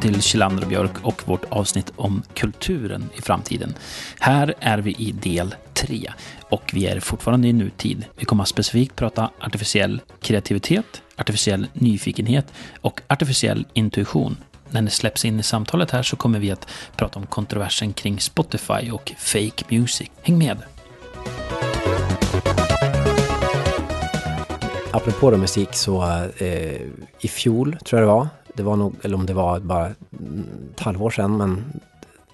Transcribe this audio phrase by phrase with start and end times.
[0.00, 3.74] välkommen till Kjellander och Björk och vårt avsnitt om kulturen i framtiden.
[4.20, 6.12] Här är vi i del 3
[6.50, 8.04] och vi är fortfarande i nutid.
[8.16, 14.36] Vi kommer att specifikt prata artificiell kreativitet, artificiell nyfikenhet och artificiell intuition.
[14.70, 18.20] När ni släpps in i samtalet här så kommer vi att prata om kontroversen kring
[18.20, 20.10] Spotify och fake music.
[20.22, 20.58] Häng med!
[24.92, 26.02] Apropå då musik så
[26.38, 26.80] eh,
[27.20, 30.80] i fjol tror jag det var, det var nog, eller om det var bara ett
[30.80, 31.80] halvår sedan, men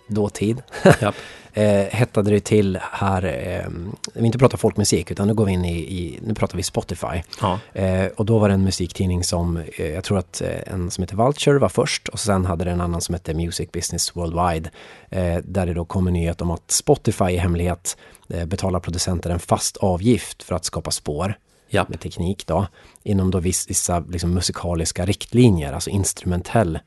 [0.09, 0.63] dåtid.
[1.01, 1.13] Ja.
[1.53, 3.71] eh, hettade det till här, eh,
[4.15, 7.23] vi inte pratar folkmusik utan nu går vi in i, i nu pratar vi Spotify.
[7.41, 7.61] Ja.
[7.73, 11.03] Eh, och då var det en musiktidning som, eh, jag tror att eh, en som
[11.03, 14.71] heter Vulture var först och sen hade det en annan som hette Music Business Worldwide.
[15.11, 17.97] Eh, där det då kom en nyhet om att Spotify i hemlighet
[18.29, 21.35] eh, betalar producenter en fast avgift för att skapa spår
[21.77, 21.87] Ja.
[21.89, 22.67] med teknik då,
[23.03, 26.79] inom då viss, vissa liksom musikaliska riktlinjer, alltså instrumentell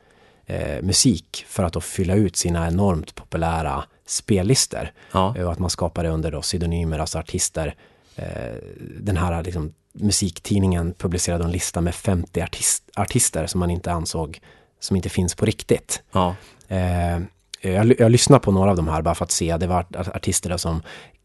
[0.46, 4.92] eh, musik för att då fylla ut sina enormt populära spellistor.
[5.12, 5.36] Ja.
[5.38, 7.76] Eh, Och att man skapar det under då pseudonymer, alltså artister.
[8.16, 8.56] Eh,
[9.00, 14.40] den här liksom, musiktidningen publicerade en lista med 50 artist, artister som man inte ansåg,
[14.80, 16.03] som inte finns på riktigt.
[16.12, 16.36] Ja.
[16.68, 17.20] Eh,
[17.62, 19.58] jag, jag lyssnar på några av de här bara för att se.
[19.58, 20.82] Det var art- artister som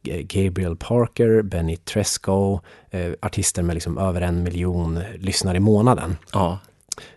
[0.08, 6.16] eh, Gabriel Parker, Benny Tresco, eh, artister med liksom över en miljon lyssnare i månaden.
[6.32, 6.58] Ja.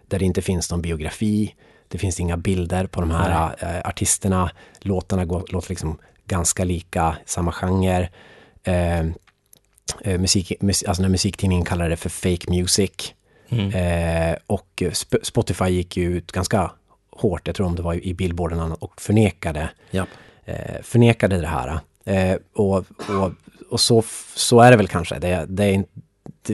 [0.08, 1.56] Där det inte finns någon biografi,
[1.88, 4.52] det finns inga bilder på de här eh, artisterna.
[4.80, 8.10] Låtarna går, låter liksom ganska lika, samma genre.
[8.64, 9.00] Eh,
[10.02, 12.92] eh, musik, mus, alltså när musiktidningen kallade det för fake music.
[13.50, 13.70] Mm.
[13.72, 16.72] Eh, och Sp- Spotify gick ju ut ganska
[17.18, 20.06] hårt, jag tror om det var i billboarden och förnekade, Ja.
[20.46, 21.80] eh, förnekade det här.
[22.06, 22.78] Eh, och
[23.10, 23.32] och,
[23.70, 24.04] och så,
[24.36, 25.20] så är det väl kanske.
[25.20, 25.84] Det, det, är,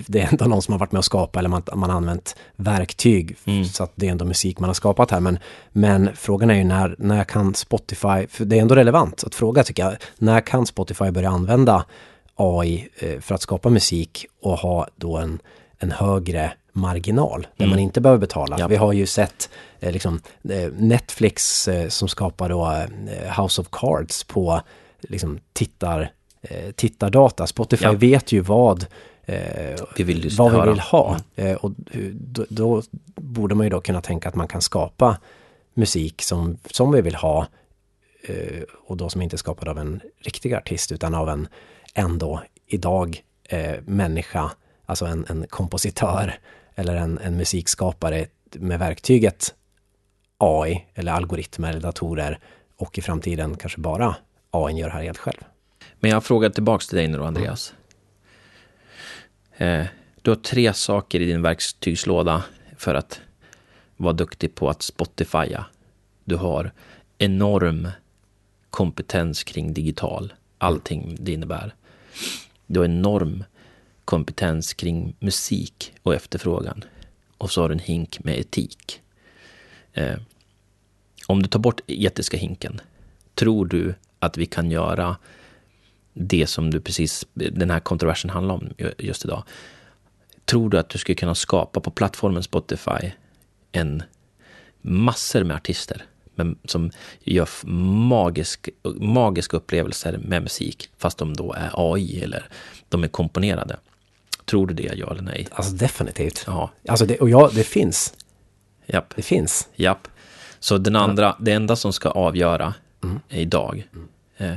[0.07, 2.35] det är ändå någon som har varit med och skapat eller man, man har använt
[2.55, 3.65] verktyg Mm.
[3.65, 5.19] så att det är ändå musik man har skapat här.
[5.19, 5.39] Men,
[5.71, 9.63] men frågan är ju när, när kan Spotify, för det är ändå relevant att fråga
[9.63, 11.85] tycker jag, när kan Spotify börja använda
[12.35, 15.39] AI eh, för att skapa musik och ha då en,
[15.79, 18.59] en högre marginal där man inte behöver betala.
[18.59, 18.71] Japp.
[18.71, 22.71] Vi har ju sett eh, liksom, eh, Netflix eh, som skapar då
[23.11, 24.61] eh, House of Cards på
[25.01, 26.11] liksom, tittar,
[26.41, 27.47] eh, tittardata.
[27.47, 27.91] Spotify Ja.
[27.91, 28.85] vet ju vad
[29.25, 31.17] eh, Vi vill vad vi vill ha.
[31.35, 31.71] Eh, och
[32.13, 32.81] då, då
[33.15, 35.17] borde man ju då kunna tänka att man kan skapa
[35.73, 37.47] musik som, som vi vill ha
[38.87, 41.47] och då som inte är skapad av en riktig artist utan av en
[41.93, 43.23] ändå idag
[43.85, 44.51] människa,
[44.85, 46.39] alltså en, en kompositör
[46.75, 49.55] eller en, en musikskapare med verktyget
[50.37, 52.39] AI eller algoritmer eller datorer
[52.77, 54.15] och i framtiden kanske bara
[54.51, 55.43] AI gör det här helt själv.
[55.99, 57.73] Men jag frågar tillbaks till dig nu då, Andreas.
[59.57, 59.85] Eh,
[60.21, 62.43] du har tre saker i din verktygslåda
[62.77, 63.21] för att
[63.97, 65.65] vara duktig på att Spotifya.
[66.23, 66.71] Du har
[67.17, 67.89] enorm
[68.69, 71.75] kompetens kring digital, allting det innebär.
[72.67, 73.43] Du har enorm
[74.05, 76.83] kompetens kring musik och efterfrågan.
[77.37, 79.01] Och så har du en hink med etik.
[79.93, 80.15] Eh,
[81.27, 82.81] om du tar bort etiska hinken,
[83.35, 85.17] tror du att vi kan göra
[86.13, 89.43] det som du precis, den här kontroversen handlar om just idag.
[90.45, 93.11] Tror du att du skulle kunna skapa på plattformen Spotify
[93.71, 94.03] en
[94.81, 101.71] massor med artister men, som gör magisk, magiska upplevelser med musik fast de då är
[101.73, 102.49] AI eller
[102.89, 103.79] de är komponerade?
[104.53, 105.47] Tror du det, ja eller nej?
[105.51, 106.43] Alltså definitivt.
[106.47, 108.13] Ja, Alltså det, och ja, det finns.
[108.85, 109.13] japp.
[109.15, 109.67] Det finns.
[109.75, 110.07] Japp.
[110.59, 112.73] Så den andra, det enda som ska avgöra
[113.29, 113.87] idag,
[114.37, 114.53] eh,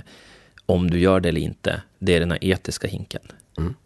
[0.66, 3.22] om du gör det eller inte, det är den här etiska hinken.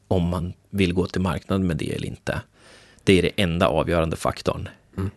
[0.08, 2.40] Om man vill gå till marknaden med det eller inte.
[3.04, 4.68] Det är det enda avgörande faktorn.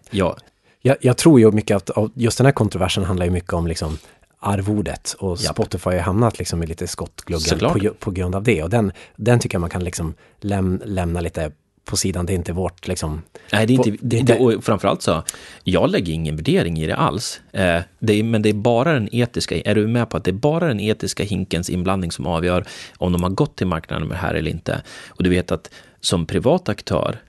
[0.10, 0.38] Ja,
[0.82, 3.98] Jag, jag tror ju mycket att just den här kontroversen handlar ju mycket om liksom
[4.44, 5.56] arvodet och Japp.
[5.56, 9.40] Spotify har hamnat liksom i lite skottgluggen på, på grund av det och den, den
[9.40, 11.52] tycker jag man kan liksom läm, lämna lite
[11.86, 12.26] på sidan.
[12.26, 13.22] Det är inte vårt liksom...
[13.54, 15.24] Nej, det är inte, det, det, och framförallt så,
[15.64, 17.42] jag lägger ingen värdering i det alls.
[17.52, 20.32] Eh, det är, men det är bara den etiska, är du med på att det
[20.32, 22.66] är bara den etiska hinkens inblandning som avgör
[22.98, 24.82] om de har gått till marknaden med det här eller inte?
[25.08, 25.70] Och du vet att
[26.00, 27.22] som privat aktör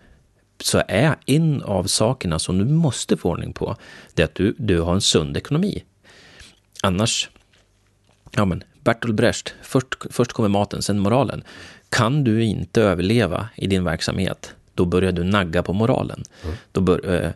[0.62, 3.76] så är en av sakerna som du måste få ordning på,
[4.14, 5.84] det är att du, du har en sund ekonomi.
[6.84, 7.30] Annars,
[8.30, 11.44] ja men, Bertolt Brecht, först, först kommer maten, sen moralen.
[11.88, 16.22] Kan du inte överleva i din verksamhet, då börjar du nagga på moralen.
[16.72, 17.30] Då bör, eh,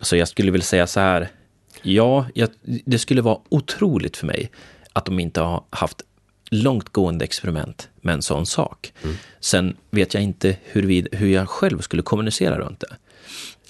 [0.00, 1.28] så jag skulle vilja säga så här,
[1.82, 4.50] ja, jag, det skulle vara otroligt för mig
[4.92, 6.02] att de inte har haft
[6.50, 8.92] långtgående experiment med en sån sak.
[9.40, 12.96] Sen vet jag inte hur, vid, hur jag själv skulle kommunicera runt det.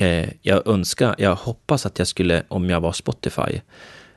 [0.07, 3.61] Eh, jag önskar, jag hoppas att jag skulle, om jag var Spotify,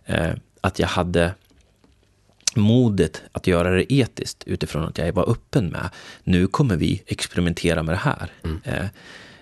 [0.06, 1.34] eh, att jag hade
[2.56, 5.90] modet att göra det etiskt utifrån att jag var öppen med,
[6.24, 8.32] nu kommer vi experimentera med det här.
[8.44, 8.60] Mm.
[8.64, 8.86] Eh,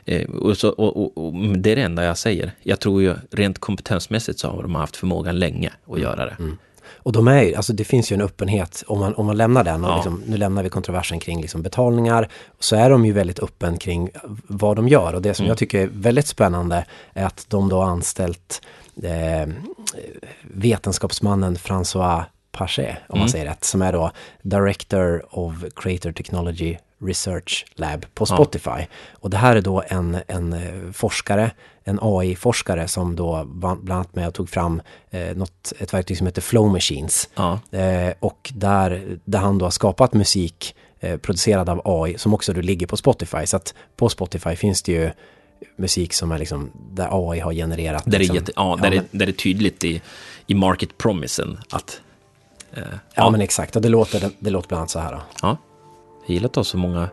[0.05, 2.51] eh, och, så, och, och, och, det är det enda jag säger.
[2.63, 6.01] Jag tror ju rent kompetensmässigt så har de haft förmågan länge att mm.
[6.01, 6.35] göra det.
[6.39, 6.57] Mm.
[7.03, 9.85] Och de är alltså det finns ju en öppenhet, om man, om man lämnar den,
[9.85, 9.95] och ja.
[9.95, 12.29] liksom, nu lämnar vi kontroversen kring liksom betalningar,
[12.59, 14.09] så är de ju väldigt öppen kring
[14.47, 15.13] vad de gör.
[15.13, 15.49] Och det som mm.
[15.49, 18.61] jag tycker är väldigt spännande är att de då har anställt
[20.41, 23.19] vetenskapsmannen François Paché, om mm.
[23.19, 24.11] man säger rätt, som är då
[24.41, 28.69] Director of Creator Technology Research Lab på Spotify.
[28.69, 28.85] Ja.
[29.11, 31.51] Och det här är då en, en eh, forskare,
[31.83, 36.27] en AI-forskare som då bland annat med och tog fram eh, något, ett verktyg som
[36.27, 37.29] heter Flow Machines.
[37.35, 37.59] Ja.
[37.71, 42.53] Eh, och där, där han då har skapat musik eh, producerad av AI som också
[42.53, 43.45] då ligger på Spotify.
[43.45, 45.11] Så att på Spotify finns det ju
[45.75, 48.03] musik som är liksom, där AI har genererat.
[48.05, 50.01] Där, liksom, är, jätte, ja, där, ja, är, där är tydligt i,
[50.47, 52.01] i market promisen att...
[52.73, 53.75] Eh, ja, ja, men exakt.
[53.75, 55.11] Och det låter, det, det låter bland annat så här.
[55.11, 55.21] Då.
[55.41, 55.57] Ja.
[56.25, 57.09] Jag gillar att ha så många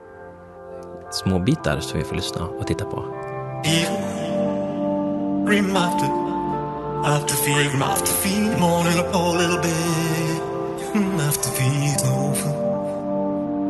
[1.13, 3.05] små bitar som vi får lyssna och titta på.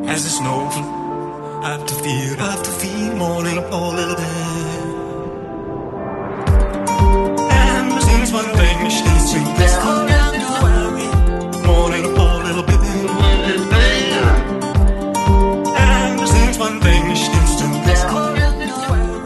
[0.08, 0.97] As a snowfall.
[1.62, 4.28] After fear, after fear, morning up a little bit.
[7.50, 9.34] And there's one thing, she's
[11.66, 12.88] morning up a little bit.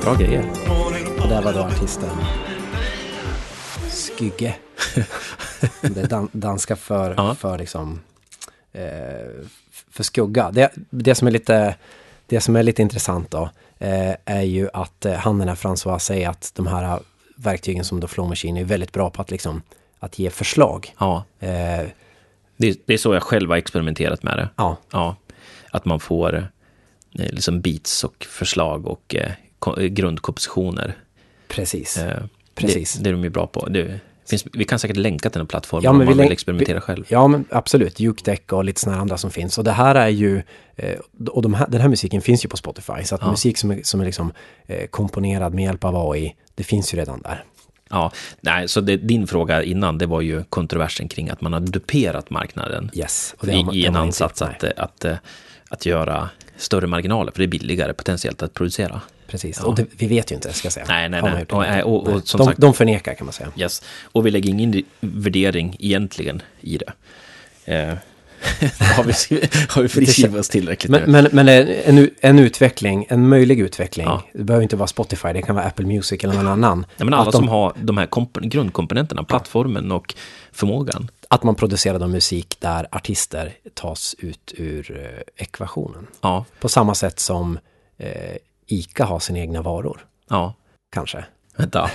[0.02, 0.44] Bra grejer.
[1.22, 2.10] Och där var då artisten
[4.18, 4.54] Skygge.
[5.80, 7.34] det dan danska för, ja.
[7.34, 8.00] för liksom
[8.72, 8.82] eh,
[9.90, 10.50] för skugga.
[10.50, 11.74] Det, det, som är lite,
[12.32, 15.98] det som är lite intressant då eh, är ju att eh, han den här François
[15.98, 17.00] säger att de här
[17.36, 19.62] verktygen som då Flow Machine är väldigt bra på att liksom
[19.98, 20.94] att ge förslag.
[20.98, 21.24] Ja.
[21.40, 21.86] Eh,
[22.56, 24.48] det, det, är så jag själv har experimenterat med det.
[24.56, 24.76] Ja.
[24.92, 25.16] ja.
[25.70, 26.34] Att man får
[27.18, 29.32] eh, liksom beats och förslag och eh,
[29.86, 30.96] grundkompositioner.
[31.48, 31.96] Precis.
[31.96, 32.24] Eh,
[32.54, 32.94] Precis.
[32.94, 33.68] Det, det, är de ju bra på.
[33.68, 34.00] Det
[34.38, 37.04] finns, vi kan säkert länka till en plattform ja, om man vill experimentera själv.
[37.08, 38.00] Ja, men absolut.
[38.00, 39.58] Jukedeck och lite sådana andra som finns.
[39.58, 40.42] Och det här är ju,
[40.76, 40.98] eh,
[41.30, 43.04] och de här, den här musiken finns ju på Spotify.
[43.04, 43.30] Så att ja.
[43.30, 44.32] musik som är, som är liksom
[44.66, 47.44] eh, komponerad med hjälp av AI, det finns ju redan där.
[47.90, 51.60] Ja, nej, så det, din fråga innan, det var ju kontroversen kring att man har
[51.60, 52.90] duperat marknaden.
[52.94, 53.34] Yes.
[53.38, 55.20] Och det I, i en ansats att, att, att,
[55.72, 59.00] att göra större marginaler, för det är billigare potentiellt att producera.
[59.26, 59.66] Precis, ja.
[59.66, 60.86] och det, vi vet ju inte, ska jag säga.
[60.88, 61.82] Nej, nej, nej.
[61.82, 63.48] Och, och, och, som de, sagt, de förnekar kan man säga.
[63.56, 63.82] Yes.
[64.02, 66.92] Och vi lägger ingen värdering egentligen i det.
[67.64, 67.94] Eh,
[68.96, 69.12] har vi,
[69.68, 74.22] har vi friskrivit oss tillräckligt men, men, men, en, en utveckling, en möjlig utveckling, ja.
[74.32, 76.86] det behöver inte vara Spotify, det kan vara Apple Music eller någon annan.
[76.96, 78.08] Ja, men alla de, som har de här
[78.40, 80.14] grundkomponenterna, plattformen och
[80.52, 81.08] förmågan.
[81.32, 86.06] Att man producerar de musik där artister tas ut ur eh, ekvationen.
[86.20, 86.44] Ja.
[86.60, 87.58] På samma sätt som
[87.98, 88.36] eh,
[88.66, 90.06] ICA har sina egna varor.
[90.28, 90.54] Ja.
[90.92, 91.24] Kanske.
[91.56, 91.90] Vänta,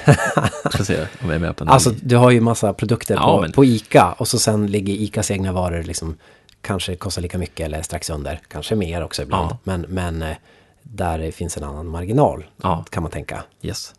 [0.64, 1.74] jag ska se om jag är med på den.
[1.74, 3.52] Alltså, du har ju massa produkter ja, på, men...
[3.52, 6.18] på ICA och så sen ligger ICAs egna varor liksom
[6.62, 9.52] kanske kostar lika mycket eller strax under, kanske mer också ibland.
[9.52, 9.58] Ja.
[9.64, 10.38] Men, men eh,
[10.84, 12.86] där finns en annan marginal, ja.
[12.90, 13.44] kan man tänka.
[13.62, 13.94] Yes.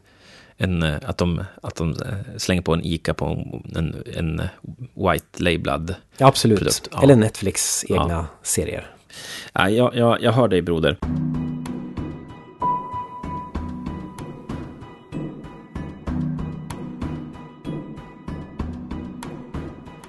[0.60, 3.24] En, eh, att, de, att de eh, slänger på en ICA på
[3.76, 4.42] en, en
[4.94, 6.58] white labelad ja, absolut.
[6.58, 6.88] produkt.
[6.92, 7.02] Ja.
[7.02, 8.90] Eller Netflix egna serier.
[9.52, 10.98] Ja, jag, jag, jag hör dig broder.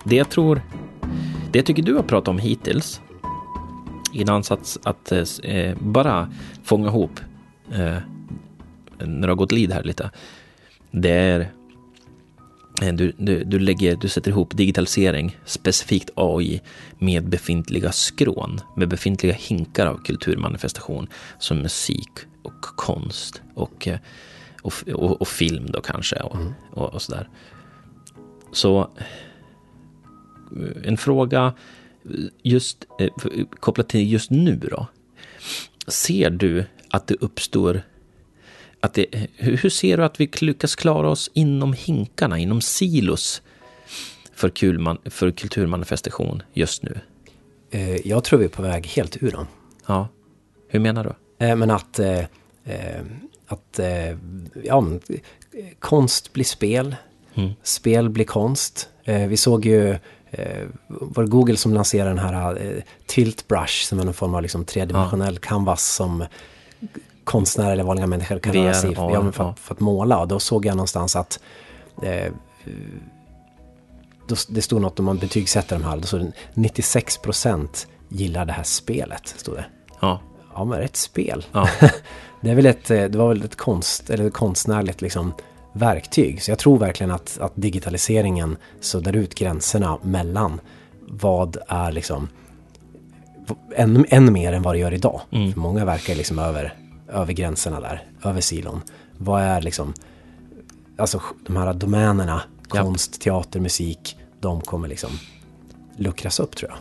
[0.03, 0.61] Det jag tror,
[1.51, 3.01] det jag tycker du har pratat om hittills,
[4.13, 5.11] i en ansats att
[5.43, 6.31] eh, bara
[6.63, 7.19] fånga ihop,
[7.71, 7.97] eh,
[8.97, 10.11] när du har gått lid här lite,
[10.91, 11.39] det är
[12.81, 16.61] eh, du, du, du, lägger, du sätter ihop digitalisering, specifikt AI,
[16.97, 21.07] med befintliga skrån, med befintliga hinkar av kulturmanifestation,
[21.39, 22.11] som musik
[22.43, 23.99] och konst och, eh,
[24.61, 26.53] och, och, och film då kanske och, mm.
[26.71, 27.29] och, och sådär.
[28.51, 28.89] Så
[30.83, 31.53] en fråga
[32.43, 33.09] just eh,
[33.59, 34.87] kopplat till just nu då.
[35.87, 37.81] Ser du att det uppstår
[38.79, 43.41] att det, hur ser du att vi lyckas klara oss inom hinkarna, inom silos
[44.33, 46.99] för, kulman, för kulturmanifestation just nu?
[47.71, 49.47] Eh, jag tror vi är på väg helt ur dem.
[49.85, 50.07] Ja,
[50.67, 51.45] hur menar du?
[51.45, 51.99] Eh, men att,
[53.47, 53.79] att
[54.63, 54.83] ja,
[55.79, 56.95] konst blir spel,
[57.33, 57.51] mm.
[57.63, 58.89] spel blir konst.
[59.05, 59.97] Vi såg ju
[60.31, 64.35] eh, var det Google som lanserade den här eh, Tilt Brush som är någon form
[64.35, 65.47] av liksom tredimensionell ja.
[65.47, 66.25] canvas som
[67.29, 70.19] konstnärer eller vanliga människor kan VR, röra sig ja, för, för att måla.
[70.19, 71.39] Och då såg jag någonstans att
[72.03, 72.31] eh,
[74.27, 75.97] då, det stod något om man betygsätter de här.
[75.97, 79.27] Då stod det 96% gillar det här spelet.
[79.27, 79.65] Stod det.
[79.99, 80.19] Ja,
[80.59, 81.45] Ja, men ett spel.
[81.51, 81.69] ja,
[82.41, 85.33] Det, är väl ett, eh, det var väl ett konst, eller ett konstnärligt liksom,
[85.73, 86.43] verktyg.
[86.43, 90.61] Så jag tror verkligen att, att digitaliseringen suddar ut gränserna mellan
[91.07, 92.27] vad är liksom
[93.75, 95.21] ännu, ännu mer än vad det gör idag.
[95.31, 95.53] Mm.
[95.53, 96.73] För många verkar liksom över,
[97.11, 98.81] över gränserna där, över silon.
[99.17, 99.93] Vad är liksom,
[100.97, 102.41] alltså de här domänerna,
[102.73, 102.83] Japp.
[102.83, 105.09] konst, teater, musik, de kommer liksom
[105.97, 106.79] luckras upp tror jag.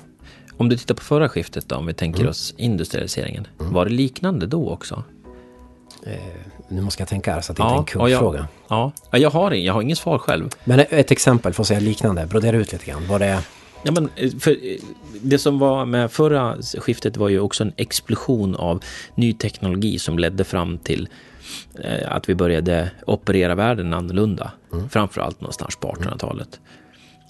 [0.61, 2.31] Om du tittar på förra skiftet då, om vi tänker Mm.
[2.31, 3.47] oss industrialiseringen.
[3.59, 5.03] Var det liknande då också?
[6.69, 8.49] Nu måste jag tänka här så att det inte är en ja, jag, kuggfråga.
[8.69, 8.93] ja.
[9.11, 10.49] Ja, jag har, jag har inget svar själv.
[10.65, 13.07] Men ett exempel, får säga liknande, brodera ut lite grann.
[13.09, 13.45] Vad det
[13.83, 14.77] Ja, men eh, för eh,
[15.23, 20.19] det som var med förra skiftet var ju också en explosion av ny teknologi som
[20.19, 21.09] ledde fram till
[21.85, 24.53] eh, att vi började operera världen annorlunda.
[24.91, 26.61] Framförallt någonstans på 1800-talet.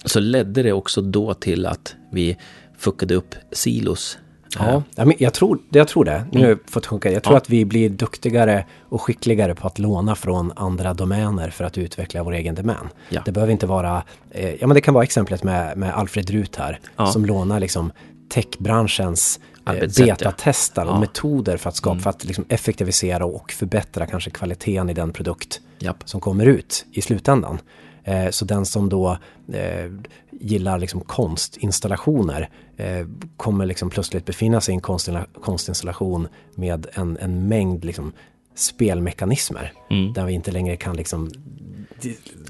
[0.05, 2.37] Så ledde det också då till att vi
[2.79, 4.19] fuckade upp silos.
[4.59, 6.25] Ja, ja, men jag tror, jag tror det.
[6.33, 7.11] Nu har jag fått sjunka.
[7.13, 7.39] Jag tror Ja.
[7.39, 12.23] att vi blir duktigare och skickligare på att låna från andra domäner för att utveckla
[12.23, 12.89] vår egen domän.
[13.09, 13.23] Ja.
[13.25, 16.57] Det behöver inte vara, eh, ja men det kan vara exemplet med, med Alfred Rut
[16.57, 17.07] här, Ja.
[17.07, 17.93] som lånar liksom
[18.29, 24.31] techbranschens eh, betatestar och metoder för att skapa, för att liksom effektivisera och förbättra kanske
[24.31, 25.97] kvaliteten i den produkt Japp.
[26.05, 27.59] som kommer ut i slutändan.
[28.09, 29.19] Eh, så den som då
[29.53, 29.93] eh,
[30.31, 34.81] gillar liksom konstinstallationer eh, kommer liksom plötsligt befinna sig i en
[35.41, 38.13] konstinstallation med en, en mängd liksom
[38.55, 39.73] spelmekanismer.
[39.91, 40.13] Mm.
[40.13, 41.31] Där vi inte längre kan liksom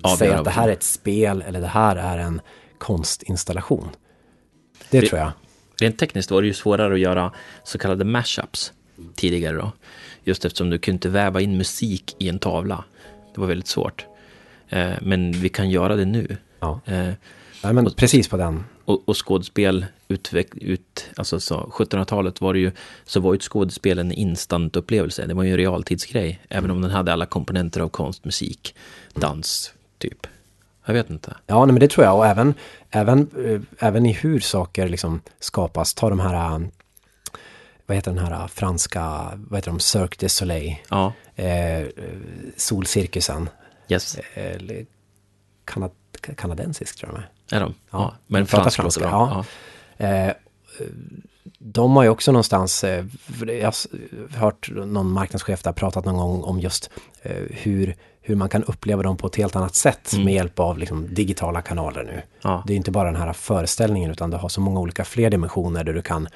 [0.03, 2.41] Avgöra säga vad att det här är ett spel eller det här är en
[2.79, 3.89] konstinstallation.
[4.91, 5.33] Det Det- tror jag.
[5.81, 7.33] Rent tekniskt var det ju svårare att göra
[7.65, 8.73] så kallade mashups
[9.15, 9.73] tidigare då.
[10.25, 12.85] Just eftersom du kunde inte väva in musik i en tavla.
[13.35, 14.07] Det var väldigt svårt.
[14.69, 16.37] Eh, men vi kan göra det nu.
[16.61, 16.81] Ja.
[16.87, 17.13] Eh,
[17.65, 18.65] Nej, men precis på den.
[18.85, 22.73] och, och skådespel utveck, ut, alltså så 1700-talet var det ju,
[23.05, 25.27] så var ju ett skådespel en instant upplevelse.
[25.27, 26.41] Det var ju en realtidsgrej.
[26.49, 28.75] Även om den hade alla komponenter av konst, musik,
[29.15, 30.27] dans, typ.
[30.85, 31.37] Jag vet inte.
[31.47, 32.17] Ja, nej, men det tror jag.
[32.17, 32.55] Och även,
[32.91, 35.95] även, eh, även i hur saker liksom skapas.
[35.95, 36.69] Ta de här,
[37.87, 41.87] vad heter den här franska, vad heter de, Cirque du Soleil, Ja, eh,
[42.57, 43.49] Solcirkusen,
[43.89, 44.19] yes.
[44.35, 44.87] eller
[45.65, 45.91] kanad,
[46.37, 47.61] kanadensisk tror jag de är.
[47.61, 47.75] Är de?
[47.91, 47.99] Ja.
[47.99, 49.45] Ja, Men pratar franska bra.
[49.99, 50.07] ja.
[50.07, 50.33] Eh,
[51.59, 53.05] de har ju också någonstans, eh,
[53.47, 56.91] jag har hört någon marknadschef där pratat någon gång om just
[57.23, 60.79] eh, hur, hur man kan uppleva dem på ett helt annat sätt med hjälp av
[60.79, 62.23] liksom, digitala kanaler nu.
[62.43, 62.63] Ja.
[62.67, 65.85] Det är inte bara den här föreställningen utan du har så många olika fler dimensioner
[65.85, 66.29] där du kan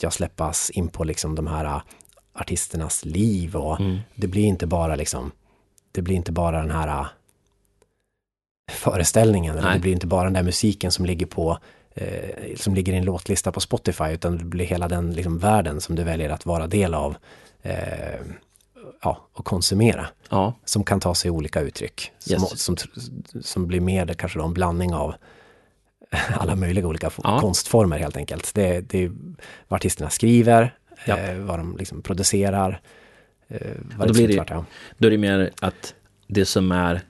[0.00, 1.82] jag släppas in på liksom de här
[2.34, 3.78] artisternas liv och
[4.14, 5.32] det blir inte bara liksom
[5.92, 7.06] det blir inte bara den här eh,
[8.72, 11.58] föreställningen eller det blir inte bara den där musiken som ligger på
[11.94, 15.80] eh, som ligger i en låtlista på Spotify utan det blir hela den liksom, världen
[15.80, 17.16] som du väljer att vara del av
[17.62, 18.20] eh,
[19.02, 20.54] ja, och konsumera ja.
[20.64, 22.60] som kan ta sig olika uttryck som, Yes.
[22.62, 22.76] som,
[23.42, 25.14] som blir mer kanske då en blandning av
[26.38, 27.40] alla möjliga olika Ja.
[27.40, 28.54] konstformer helt enkelt.
[28.54, 29.12] Det, det är
[29.68, 30.74] vad artisterna skriver,
[31.06, 31.18] Japp.
[31.18, 32.80] eh, vad de liksom producerar.
[33.48, 33.60] Eh,
[33.96, 34.64] vad då blir det- ja.
[34.98, 35.94] Då är det mer att
[36.26, 37.00] det som är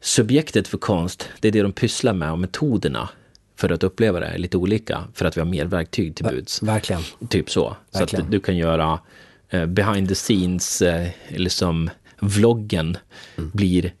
[0.00, 3.08] subjektet för konst, det är det de pysslar med och metoderna
[3.56, 6.62] för att uppleva det är lite olika för att vi har mer verktyg till buds.
[6.62, 7.02] Verkligen.
[7.28, 7.76] Typ så.
[7.90, 8.24] Så Verkligen.
[8.24, 9.00] att du kan göra
[9.50, 12.96] eh, behind the scenes, eh, liksom vloggen
[13.36, 13.50] Mm.
[13.54, 13.94] blir,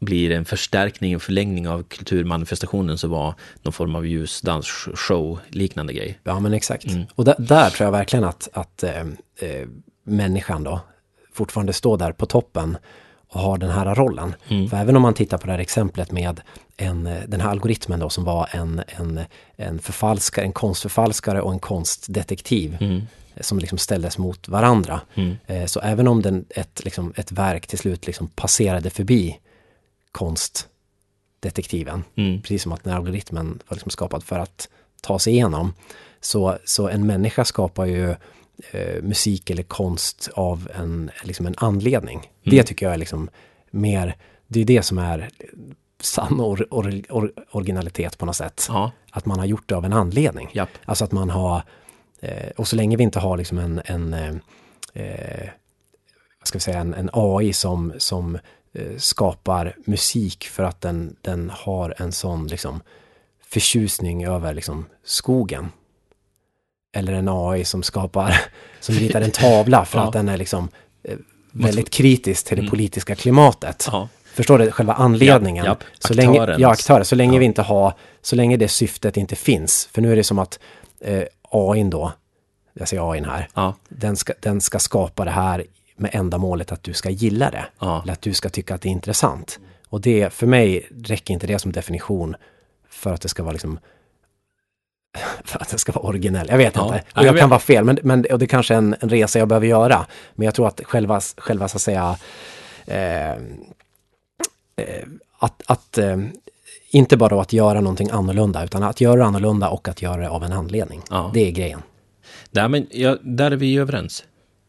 [0.00, 6.18] blir en förstärkning, en förlängning av kulturmanifestationen som var någon form av ljusdansshow liknande grej.
[6.24, 6.84] Ja, men exakt.
[6.86, 7.04] Mm.
[7.14, 9.00] Och där, där tror jag verkligen att, att eh,
[9.36, 9.68] eh,
[10.06, 10.80] människan då
[11.32, 12.76] fortfarande står där på toppen
[13.28, 14.34] och har den här rollen.
[14.48, 14.68] Mm.
[14.68, 16.40] För även om man tittar på det här exemplet med
[16.76, 19.20] en, den här algoritmen då som var en, en,
[19.56, 23.02] en förfalskare, en konstförfalskare och en konstdetektiv Mm.
[23.40, 25.00] som liksom ställdes mot varandra.
[25.46, 29.38] Eh, Så även om den, ett, liksom, ett verk till slut liksom passerade förbi
[30.12, 32.42] konstdetektiven, Mm.
[32.42, 34.68] precis som att den här algoritmen var liksom skapad för att
[35.02, 35.74] ta sig igenom,
[36.20, 38.14] så, så en människa skapar ju
[38.70, 42.30] eh, musik eller konst av en, liksom en anledning.
[42.44, 43.30] Det tycker jag är liksom
[43.70, 45.30] mer, det är det som är
[46.00, 48.66] sann or, or, or, originalitet på något sätt.
[48.68, 50.50] Ja, Att man har gjort det av en anledning.
[50.52, 50.68] japp.
[50.84, 51.62] Alltså att man har,
[52.20, 54.34] eh, och så länge vi inte har liksom en, en eh,
[54.94, 55.48] eh,
[56.40, 58.38] vad ska vi säga, en, en AI som, som
[58.72, 62.80] eh, skapar musik för att den, den har en sån liksom
[63.46, 65.68] förtjusning över liksom skogen.
[66.96, 68.40] Eller en AI som skapar,
[68.80, 70.04] som ritar en tavla för Ja.
[70.06, 70.68] att den är liksom
[71.04, 71.16] eh,
[71.52, 73.88] väldigt kritisk till det politiska klimatet.
[73.92, 74.08] Ja.
[74.34, 75.64] Förstår du själva anledningen?
[75.64, 77.02] Japp, så länge, ja, aktörer.
[77.04, 77.38] Så länge Ja.
[77.38, 79.88] vi inte har, så länge det syftet inte finns.
[79.92, 80.58] För nu är det som att
[81.00, 82.12] eh, AI då,
[82.74, 83.74] jag säger AI här, Ja.
[83.88, 85.64] den, ska, den ska skapa det här
[85.96, 87.64] med ändamålet att du ska gilla det.
[87.78, 88.02] Ja.
[88.02, 89.58] Eller att du ska tycka att det är intressant.
[89.88, 92.36] Och det, för mig räcker inte det som definition
[92.90, 93.78] för att det ska vara liksom
[95.44, 96.46] för att det ska vara originell.
[96.50, 96.82] Jag vet Ja.
[96.82, 96.94] inte.
[96.94, 99.08] Nej, Och jag jag kan vara fel, men, men och det kanske är en, en
[99.08, 100.06] resa jag behöver göra.
[100.34, 102.16] Men jag tror att själva, själva så att säga,
[102.86, 103.36] eh, eh,
[105.38, 106.16] att, att eh,
[106.90, 110.44] inte bara att göra någonting annorlunda, utan att göra annorlunda och att göra det av
[110.44, 111.02] en anledning.
[111.10, 111.30] Ja.
[111.34, 111.82] Det är grejen.
[112.50, 114.24] Där, men jag, där är vi överens.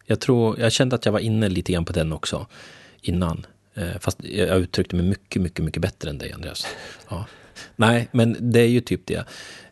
[0.05, 2.45] Jag, tror, jag kände att jag var inne lite grann på den också
[3.01, 3.45] innan.
[3.75, 6.67] Eh, fast jag uttryckte mig mycket, mycket, mycket bättre än dig, Andreas.
[7.09, 7.25] Ja.
[7.75, 9.25] Nej, men det är ju typ det.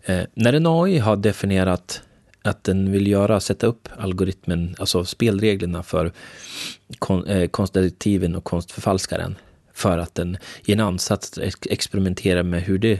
[0.04, 2.02] Eh, när en AI har definierat
[2.42, 6.12] att den vill göra, sätta upp algoritmen, alltså spelreglerna för
[7.00, 9.36] kon, eh, konstdetektiven och konstförfalskaren.
[9.74, 13.00] För att den i en ansats ex- experimenterar med hur det,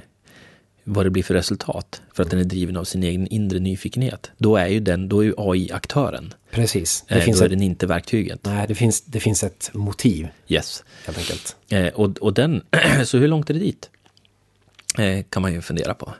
[0.84, 2.02] vad det blir för resultat.
[2.14, 4.32] För att den är driven av sin egen inre nyfikenhet.
[4.38, 6.34] Då är ju den, då är ju AI aktören.
[6.52, 7.06] Precis.
[7.08, 8.40] Det Eh, finns då är ett, den inte verktyget.
[8.44, 10.84] nej, det finns, det finns ett motiv, Yes.
[11.06, 11.56] helt enkelt.
[11.70, 12.62] Eh, och, och den,
[13.06, 13.90] så hur långt är det dit?
[15.00, 16.14] Eh, kan man ju fundera på.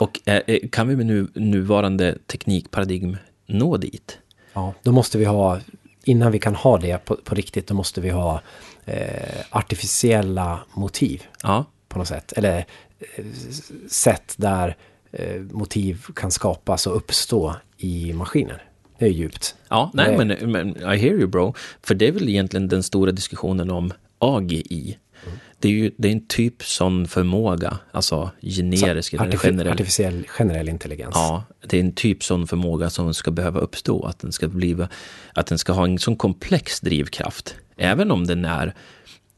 [0.00, 3.16] Och eh, eh, kan vi med nu, nuvarande teknikparadigm
[3.46, 4.18] nå dit?
[4.52, 5.60] Ja, då måste vi ha,
[6.04, 8.40] innan vi kan ha det på, på riktigt, då måste vi ha
[8.84, 12.32] eh, artificiella motiv Ja, på något sätt.
[12.32, 12.66] Eller
[13.16, 13.24] eh,
[13.88, 14.76] sätt där
[15.12, 18.62] eh, motiv kan skapas och uppstå i maskiner.
[18.98, 19.54] Det är djupt.
[19.68, 20.16] ja Nej.
[20.16, 21.54] men, men I hear you bro.
[21.82, 24.98] För det är väl egentligen den stora diskussionen om AGI.
[25.60, 29.72] Det är ju det är en typ sån förmåga, alltså generisk eller Artifi- generell.
[29.72, 31.14] Artificiell generell intelligens.
[31.14, 34.04] Ja, det är en typ sån förmåga som ska behöva uppstå.
[34.04, 34.86] Att den ska, bli,
[35.34, 37.54] att den ska ha en sån komplex drivkraft.
[37.76, 38.74] Även om den är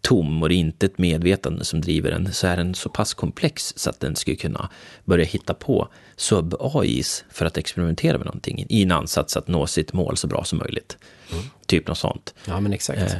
[0.01, 3.15] tom och det är inte ett medvetande som driver den, så är den så pass
[3.15, 4.69] komplex så att den skulle kunna
[5.05, 9.93] börja hitta på sub-AIs för att experimentera med någonting i en ansats att nå sitt
[9.93, 10.99] mål så bra som möjligt.
[11.67, 12.35] Typ något sånt.
[12.47, 13.01] Ja, men exakt.
[13.01, 13.13] Eh,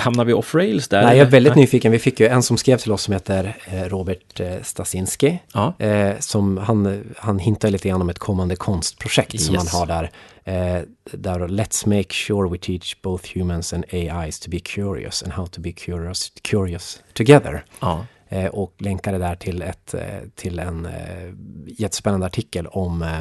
[0.00, 1.02] hamnar vi off-rails där?
[1.02, 1.62] Nej, jag är väldigt Nej.
[1.62, 1.92] nyfiken.
[1.92, 5.38] Vi fick ju en som skrev till oss som heter eh, Robert eh, Stasinski.
[5.54, 5.74] Ja.
[5.78, 9.72] Eh, som han, han hintar lite grann om ett kommande konstprojekt som Yes.
[9.72, 10.10] han har där.
[10.44, 15.32] Eh, där Let's make sure we teach both humans and AIs to be curious and
[15.32, 17.64] how to be curious, curious together.
[17.80, 20.02] Ja, Eh, och länkade där till, ett, eh,
[20.34, 21.32] till en eh,
[21.66, 23.18] jättespännande artikel om eh,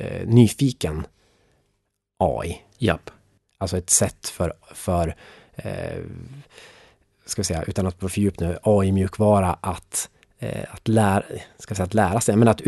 [0.00, 1.06] eh, nyfiken
[2.18, 2.60] AI.
[2.78, 3.10] japp.
[3.58, 5.14] Alltså ett sätt för, för
[5.64, 6.02] eh,
[7.26, 11.22] ska vi säga, utan att vara för djupt nu, AI-mjukvara att, eh, att, lära,
[11.58, 12.60] ska säga, att lära sig, men att,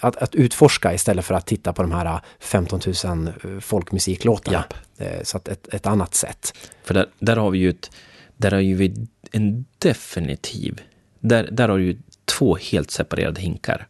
[0.00, 4.58] att, att utforska istället för att titta på de här 15 000 folkmusiklåtarna.
[4.58, 4.74] Japp.
[4.98, 6.54] Eh, så att ett, ett annat sätt.
[6.84, 7.90] För där, där har vi ju ett,
[8.36, 10.80] där har ju vi en definitiv,
[11.20, 13.86] där, där har du ju två helt separerade hinkar.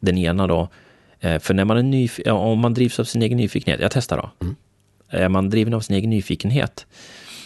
[0.00, 0.68] Den ena då,
[1.20, 4.16] eh, för när man är ja, om man drivs av sin egen nyfikenhet, jag testar
[4.16, 4.46] då.
[5.08, 6.86] Är man driven av sin egen nyfikenhet,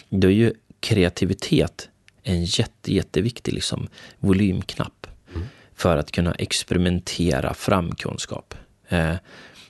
[0.09, 1.89] då är ju kreativitet
[2.23, 3.89] en jätte, jätteviktig liksom,
[4.19, 5.07] volymknapp
[5.75, 8.55] för att kunna experimentera fram kunskap.
[8.89, 9.15] Eh,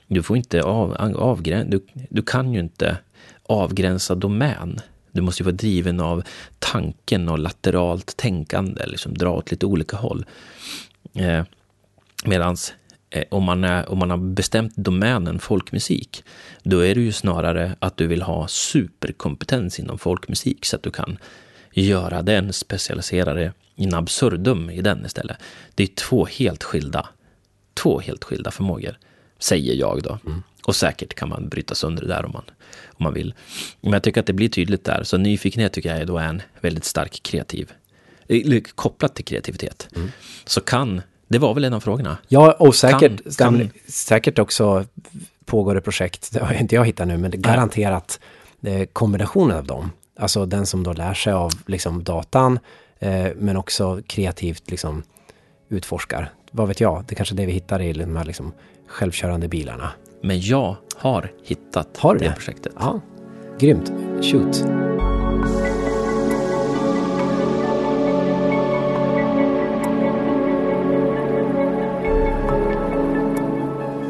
[0.07, 2.97] du får inte av, avgränsa, du, du kan ju inte
[3.43, 4.79] avgränsa domän.
[5.11, 6.23] Du måste ju vara driven av
[6.59, 10.25] tanken och lateralt tänkande, liksom dra åt lite olika håll.
[11.13, 11.43] Eh,
[12.25, 12.57] Medan
[13.29, 16.23] om, man är, om man har bestämt domänen folkmusik,
[16.63, 20.91] då är det ju snarare att du vill ha superkompetens inom folkmusik så att du
[20.91, 21.17] kan
[21.71, 25.37] göra den specialiserade in absurdum i den istället.
[25.75, 27.09] Det är två helt skilda,
[27.73, 28.97] två helt skilda förmågor,
[29.39, 30.19] säger jag då.
[30.65, 32.43] Och säkert kan man bryta sönder det där om man,
[32.85, 33.33] om man vill.
[33.81, 36.41] Men jag tycker att det blir tydligt där, så nyfikenhet tycker jag är då en
[36.61, 37.71] väldigt stark kreativ,
[38.27, 39.89] eller kopplat till kreativitet.
[40.45, 42.17] Så kan, det var väl en av frågorna?
[42.27, 44.85] Ja, och säkert, Kan- kan, säkert också
[45.45, 48.19] pågår det projekt, det har inte jag hittat nu, men det garanterat
[48.63, 49.91] eh, kombinationen av dem.
[50.19, 52.59] Alltså den som då lär sig av liksom, datan,
[52.99, 55.03] eh, men också kreativt liksom,
[55.69, 56.33] utforskar.
[56.51, 58.51] Vad vet jag, det kanske är det vi hittar i de här liksom,
[58.87, 59.91] självkörande bilarna.
[60.23, 62.31] Men jag har hittat Har det det?
[62.35, 62.73] projektet.
[62.79, 62.99] Ja,
[63.59, 63.91] grymt.
[64.21, 64.63] Shoot.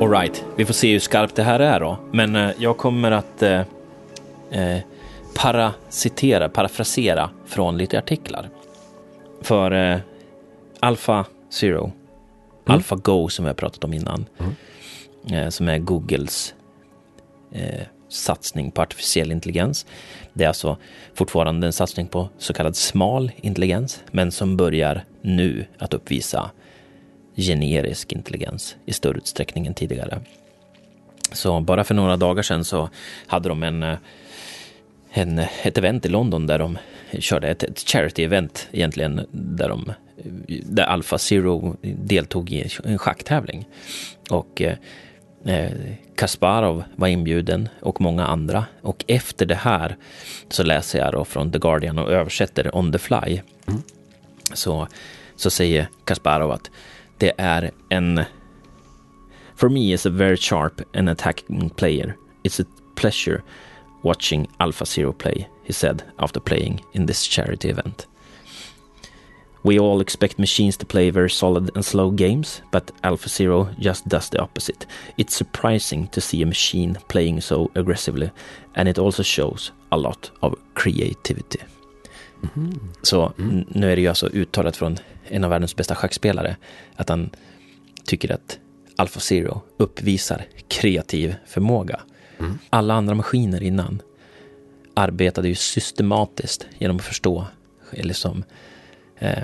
[0.02, 1.98] Alright, vi får se hur skarpt det här är då.
[2.12, 3.62] Men eh, jag kommer att eh,
[4.52, 4.80] eh,
[5.36, 8.50] paracitera, parafrasera från lite artiklar.
[9.42, 10.00] För eh,
[10.80, 11.92] Alpha Zero,
[12.66, 14.26] Alpha Go som vi har pratat om innan.
[15.32, 16.54] eh, som är Googles
[17.52, 19.86] eh, satsning på artificiell intelligens.
[20.34, 20.78] Det är alltså
[21.14, 26.52] fortfarande en satsning på så kallad smal intelligens, men som börjar nu att uppvisa
[27.36, 30.20] generisk intelligens i större utsträckning än tidigare.
[31.32, 32.90] Så bara för några dagar sedan så
[33.28, 33.98] hade de en, eh,
[35.12, 36.78] en, ett event i London där de
[37.20, 39.92] körde ett, ett charity-event egentligen där, de,
[40.64, 43.66] där Alpha Zero deltog i en schacktävling.
[44.30, 44.78] Och eh,
[45.46, 45.72] eh,
[46.16, 48.66] Kasparov var inbjuden och många andra.
[48.82, 49.96] Och efter det här
[50.50, 53.42] så läser jag då från The Guardian och översätter on the fly.
[53.68, 53.82] Mm.
[54.54, 54.88] Så,
[55.36, 56.72] så säger Kasparov att
[57.18, 58.26] det är en
[59.56, 62.18] For me is a very sharp and attacking player.
[62.44, 63.42] It's a pleasure
[64.04, 68.08] watching Alpha Zero play, he said after playing in this charity event.
[69.64, 74.08] We all expect machines to play very solid and slow games, but Alpha Zero just
[74.08, 74.86] does the opposite.
[75.18, 78.30] It's surprising to see a machine playing so aggressively,
[78.76, 81.62] and it also shows a lot of creativity.
[82.56, 82.80] Mm.
[83.02, 83.66] Så mm.
[83.68, 86.56] nu är det ju alltså uttalat från en av världens bästa schackspelare
[86.96, 87.30] att han
[88.06, 88.60] tycker att
[88.96, 92.00] Alpha Zero uppvisar kreativ förmåga.
[92.40, 92.58] Mm.
[92.70, 94.02] Alla andra maskiner innan
[94.94, 97.46] arbetade ju systematiskt genom att förstå,
[97.92, 98.44] eller som
[99.20, 99.44] eh,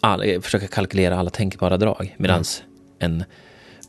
[0.00, 2.14] all, eh, försöka kalkylera alla tänkbara drag.
[2.18, 2.44] Medan mm.
[2.98, 3.24] en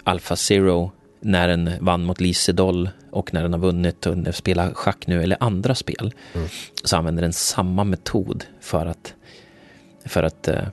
[0.03, 4.73] Alpha Zero, när den vann mot Lee Sedol och när den har vunnit och spelar
[4.73, 6.47] schack nu eller andra spel, mm.
[6.83, 9.13] så använder den samma metod för att,
[10.05, 10.67] för att eh,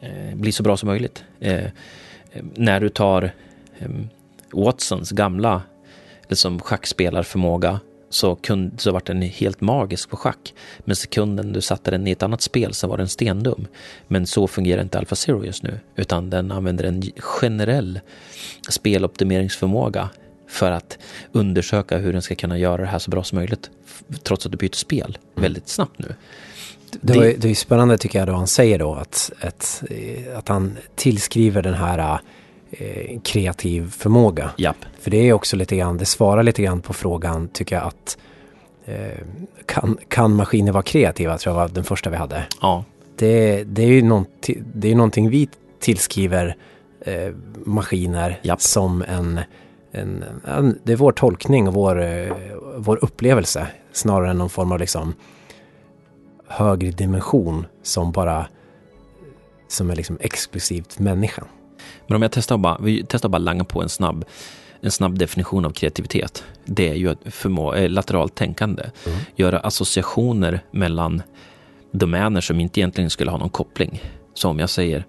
[0.00, 1.24] eh bli så bra som möjligt.
[1.40, 1.70] Eh,
[2.54, 3.32] när du tar
[3.78, 3.88] eh,
[4.52, 5.62] Watsons gamla
[6.28, 10.54] liksom schackspelarförmåga så, kund, så var den helt magisk på schack.
[10.78, 13.66] Men sekunden du satte den i ett annat spel så var den stendum.
[14.08, 18.00] Men så fungerar inte Alpha Zero just nu, utan den använder en generell
[18.68, 20.10] speloptimeringsförmåga
[20.48, 20.98] för att
[21.32, 23.70] undersöka hur den ska kunna göra det här så bra som möjligt,
[24.22, 26.14] trots att du byter spel väldigt snabbt nu.
[27.00, 29.82] Det, det, det är spännande tycker jag då han säger då att, att,
[30.36, 32.20] att han tillskriver den här
[32.70, 34.50] eh, kreativ förmåga.
[34.56, 34.76] Japp.
[35.00, 38.18] För det är också lite grann, det svarar lite grann på frågan tycker jag att
[38.84, 39.24] eh,
[39.66, 41.38] kan, kan maskiner vara kreativa?
[41.38, 42.46] Tror jag var den första vi hade.
[42.60, 42.84] Ja.
[43.16, 45.48] Det, det är ju någonting, det är någonting vi
[45.80, 46.56] tillskriver
[47.00, 48.60] eh, maskiner Japp.
[48.60, 49.40] som en,
[49.92, 52.32] en, en, det är vår tolkning och vår, eh,
[52.76, 55.14] vår upplevelse snarare än någon form av liksom
[56.48, 58.46] högre dimension som bara
[59.68, 61.46] som är liksom exklusivt människan.
[62.06, 64.24] Men om jag testar bara, vi testar bara langa på en snabb,
[64.80, 66.44] en snabb definition av kreativitet.
[66.64, 68.82] Det är ju att förmå, äh, lateralt tänkande.
[69.06, 69.18] Mm.
[69.36, 71.22] Göra associationer mellan
[71.92, 74.02] domäner som inte egentligen skulle ha någon koppling.
[74.34, 75.04] Så om jag säger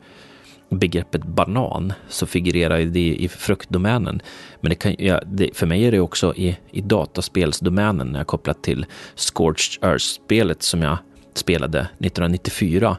[0.70, 4.22] begreppet banan så figurerar det i fruktdomänen.
[4.62, 8.28] Men det kan, ja, det, för mig är det också i, i dataspelsdomänen när jag
[8.28, 10.98] kopplat till Scorched Earth-spelet som jag
[11.34, 12.98] spelade 1994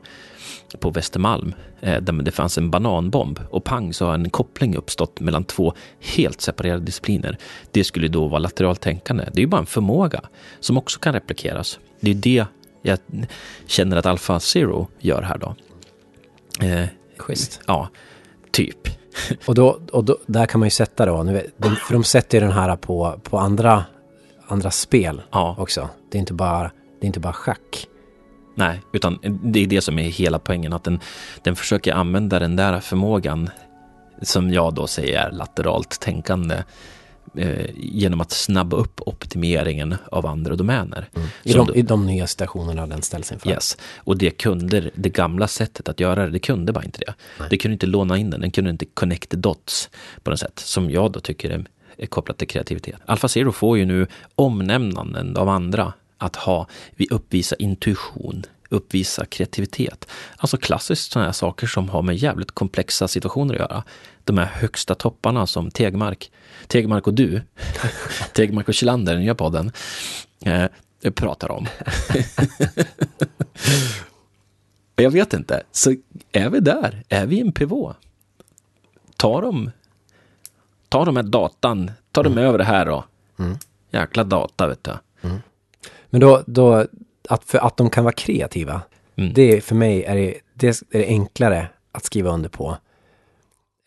[0.80, 5.20] på Västermalm eh, där det fanns en bananbomb och pang så har en koppling uppstått
[5.20, 7.38] mellan två helt separerade discipliner.
[7.70, 9.24] Det skulle då vara lateralt tänkande.
[9.32, 10.20] Det är ju bara en förmåga
[10.60, 11.78] som också kan replikeras.
[12.00, 12.44] Det är det
[12.82, 12.98] jag
[13.66, 15.54] känner att Alpha Zero gör här då.
[16.66, 16.86] Eh,
[17.18, 17.60] Schysst.
[17.66, 17.88] Ja,
[18.50, 18.88] typ.
[19.46, 21.22] och då, och då, där kan man ju sätta då,
[21.56, 23.84] de, för de sätter ju den här på, på andra,
[24.46, 25.56] andra spel ja.
[25.58, 25.88] också.
[26.10, 27.86] Det är inte bara, det är inte bara schack.
[28.58, 31.00] Nej, utan det är det som är hela poängen, att den,
[31.42, 33.50] den försöker använda den där förmågan,
[34.22, 36.62] som jag då säger är lateralt tänkande,
[37.36, 41.08] eh, genom att snabba upp optimeringen av andra domäner.
[41.14, 41.28] Mm.
[41.42, 43.50] I, de, då, I de nya stationerna den ställs inför?
[43.50, 47.14] Yes, och det kunder, det gamla sättet att göra det, det kunde bara inte det.
[47.38, 47.48] Nej.
[47.50, 49.90] Det kunde inte låna in den, den kunde inte connect dots
[50.22, 51.64] på något sätt, som jag då tycker är,
[51.96, 52.96] är kopplat till kreativitet.
[53.06, 60.08] Alfa Zero får ju nu omnämnanden av andra att ha, vi uppvisar intuition, uppvisa kreativitet.
[60.36, 63.84] Alltså klassiskt sådana här saker som har med jävligt komplexa situationer att göra.
[64.24, 66.30] De här högsta topparna som Tegmark,
[66.66, 67.42] Tegmark och du,
[68.32, 69.72] Tegmark och Kjellander, den nya podden,
[70.44, 70.66] eh,
[71.14, 71.66] pratar om.
[74.96, 75.94] Jag vet inte, så
[76.32, 77.02] är vi där?
[77.08, 77.96] Är vi en pivot?
[79.16, 79.70] Ta dem,
[80.88, 82.44] ta de här datan, ta dem mm.
[82.44, 83.04] över det här då.
[83.38, 83.58] Mm.
[83.90, 84.92] Jäkla data vet du.
[85.22, 85.38] Mm.
[86.10, 86.86] Men då, då,
[87.28, 88.82] att, för att de kan vara kreativa,
[89.16, 89.32] mm.
[89.34, 92.76] det för mig är det, det är det enklare att skriva under på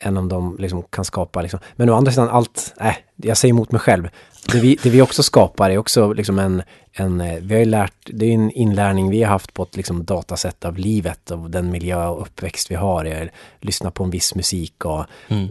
[0.04, 1.60] än om de liksom kan skapa liksom.
[1.76, 4.10] Men å andra sidan allt, äh, jag säger emot mig själv.
[4.52, 7.66] Det vi, det vi också skapar är också liksom en, en, eh, vi har ju
[7.66, 11.50] lärt, det är en inlärning vi har haft på ett liksom datasätt av livet, av
[11.50, 13.06] den miljö och uppväxt vi har.
[13.06, 13.30] Jag
[13.60, 15.48] lyssnar på en viss musik och mm.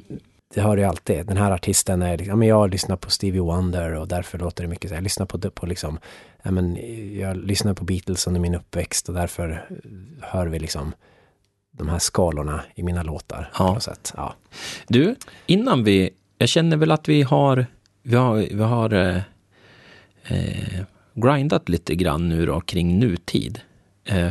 [0.54, 1.26] Det hör ju alltid.
[1.26, 4.62] Den här artisten är, liksom, ja, men jag lyssnar på Stevie Wonder och därför låter
[4.62, 4.94] det mycket så.
[4.94, 5.98] Jag lyssnar på, på liksom,
[6.42, 6.78] ja, men
[7.18, 9.68] jag lyssnar på Beatles under min uppväxt och därför
[10.20, 10.94] hör vi liksom
[11.70, 13.50] de här skalorna i mina låtar.
[13.52, 13.66] Ja.
[13.66, 14.12] På något sätt.
[14.16, 14.34] Ja.
[14.88, 15.14] Du,
[15.46, 17.66] innan vi, jag känner väl att vi har,
[18.02, 19.22] vi har, vi har eh,
[20.24, 20.84] eh,
[21.14, 23.60] grindat lite grann nu då kring nutid.
[24.04, 24.30] Eh,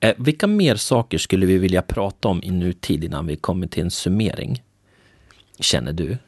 [0.00, 3.82] eh, vilka mer saker skulle vi vilja prata om i nutid innan vi kommer till
[3.82, 4.62] en summering?
[5.60, 6.18] Känner du?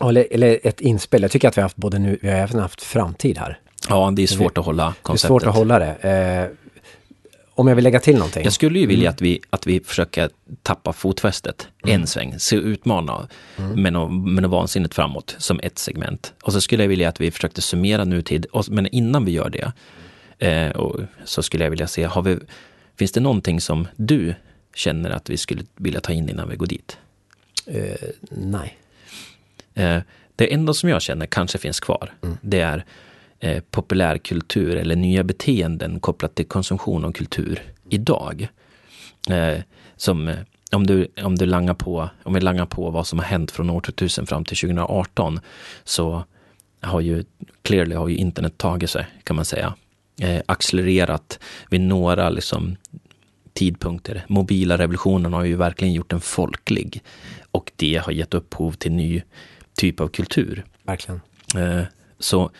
[0.00, 1.22] Eller, eller ett inspel.
[1.22, 3.58] Jag tycker att vi har haft både nu, vi har även haft framtid här.
[3.88, 5.22] Ja, det är svårt att hålla konceptet.
[5.22, 5.94] Det är svårt att hålla det.
[5.94, 6.64] Eh,
[7.56, 8.44] om jag vill lägga till någonting.
[8.44, 9.14] Jag skulle ju vilja mm.
[9.14, 10.30] att, vi, att vi försöker
[10.62, 12.00] tappa fotfästet mm.
[12.00, 13.82] en sväng, se utmana mm.
[13.82, 16.32] med, något, med något vansinnigt framåt som ett segment.
[16.42, 19.50] Och så skulle jag vilja att vi försökte summera nutid, och, men innan vi gör
[19.50, 19.72] det
[20.48, 22.38] eh, och, så skulle jag vilja se, har vi,
[22.98, 24.34] finns det någonting som du
[24.74, 26.98] känner att vi skulle vilja ta in innan vi går dit?
[27.68, 27.94] Uh,
[28.30, 28.78] nej.
[29.74, 30.02] Eh,
[30.36, 32.36] det enda som jag känner kanske finns kvar, mm.
[32.40, 32.84] det är
[33.40, 38.48] eh, populärkultur eller nya beteenden kopplat till konsumtion av kultur idag.
[39.30, 39.58] Eh,
[39.96, 40.36] som eh,
[40.72, 43.70] om du, om du langar på, om vi langar på vad som har hänt från
[43.70, 45.40] år 2000 fram till 2018
[45.84, 46.24] så
[46.80, 47.24] har ju
[47.62, 49.74] clearly har ju internet tagit sig kan man säga.
[50.20, 51.38] Eh, accelererat
[51.70, 52.76] vid några liksom
[53.52, 54.24] tidpunkter.
[54.28, 57.02] Mobila revolutionen har ju verkligen gjort den folklig
[57.54, 59.22] och det har gett upphov till ny
[59.76, 60.64] typ av kultur.
[60.82, 61.20] Verkligen.
[61.56, 61.84] Eh,
[62.18, 62.50] så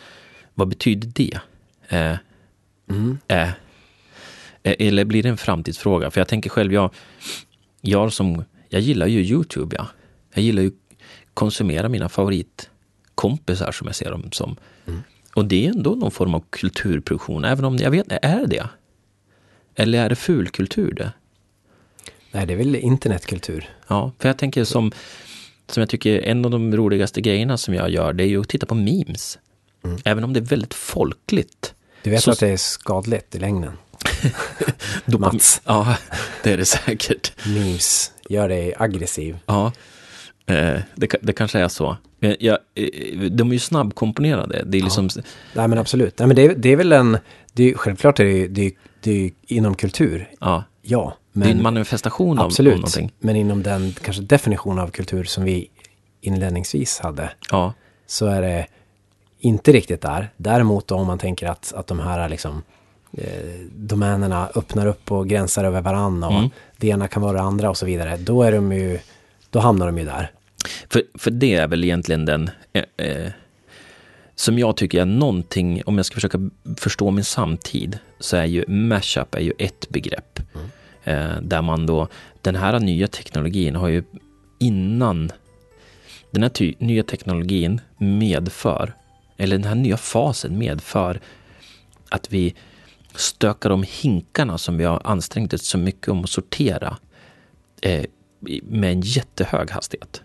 [0.53, 1.39] vad betyder det?
[1.87, 2.17] Eh,
[2.89, 3.17] mm.
[3.27, 3.49] eh,
[4.63, 6.11] eller blir det en framtidsfråga?
[6.11, 6.93] För jag tänker själv, jag,
[7.81, 9.75] jag, som, jag gillar ju Youtube.
[9.79, 9.87] Ja.
[10.33, 10.71] Jag gillar ju
[11.33, 14.55] konsumera mina favoritkompisar som jag ser dem som.
[14.85, 15.01] Mm.
[15.35, 18.69] Och det är ändå någon form av kulturproduktion, även om jag vet, är det?
[19.75, 21.11] Eller är det fulkultur det?
[22.35, 23.69] Nej, det är väl internetkultur.
[23.87, 24.91] Ja, för jag tänker som,
[25.67, 28.49] som jag tycker en av de roligaste grejerna som jag gör, det är ju att
[28.49, 29.39] titta på memes.
[29.83, 29.97] Mm.
[30.05, 31.73] Även om det är väldigt folkligt.
[32.03, 32.31] Du vet så...
[32.31, 33.71] att det är skadligt i längden?
[35.19, 35.61] Mats.
[35.65, 35.97] Ja,
[36.43, 37.47] det är det säkert.
[37.47, 39.37] Memes gör dig aggressiv.
[39.45, 39.71] Ja,
[40.45, 41.97] eh, det, det kanske är så.
[42.19, 44.63] Ja, eh, de är ju snabbkomponerade.
[44.65, 45.09] Det är liksom...
[45.15, 45.21] Ja.
[45.53, 46.19] Nej men absolut.
[46.19, 47.17] Nej, men det, det är väl en...
[47.53, 48.71] Det är, självklart är det, det,
[49.01, 50.29] det är inom kultur.
[50.39, 50.63] Ja.
[50.81, 51.17] Ja.
[51.37, 53.11] Men, det är en manifestation absolut, av, någonting.
[53.19, 55.69] Men inom den kanske definition av kultur som vi
[56.21, 57.29] inledningsvis hade.
[57.51, 57.73] Ja.
[58.07, 58.67] Så är det
[59.39, 60.29] inte riktigt där.
[60.37, 62.63] Däremot om man tänker att, att de här liksom,
[63.11, 63.25] eh,
[63.75, 66.49] domänerna öppnar upp och gränsar över varandra och mm.
[66.77, 68.17] det ena kan vara det andra och så vidare.
[68.17, 68.99] Då är de ju,
[69.49, 70.31] då hamnar de ju där.
[70.89, 73.31] För, för det är väl egentligen den eh, eh,
[74.35, 76.39] som jag tycker är någonting, om jag ska försöka
[76.77, 80.39] förstå min samtid, så är ju mashup är ju ett begrepp.
[80.55, 80.67] Mm.
[81.05, 82.07] Eh, där man då,
[82.41, 84.03] den här nya teknologin har ju
[84.59, 85.31] innan
[86.31, 88.93] den här ty- nya teknologin medför
[89.37, 91.21] eller den här nya fasen medför
[92.09, 92.55] att vi
[93.15, 96.97] stökar om hinkarna som vi har ansträngt oss så mycket om att sortera
[97.81, 98.05] eh,
[98.63, 100.21] med en jättehög hastighet.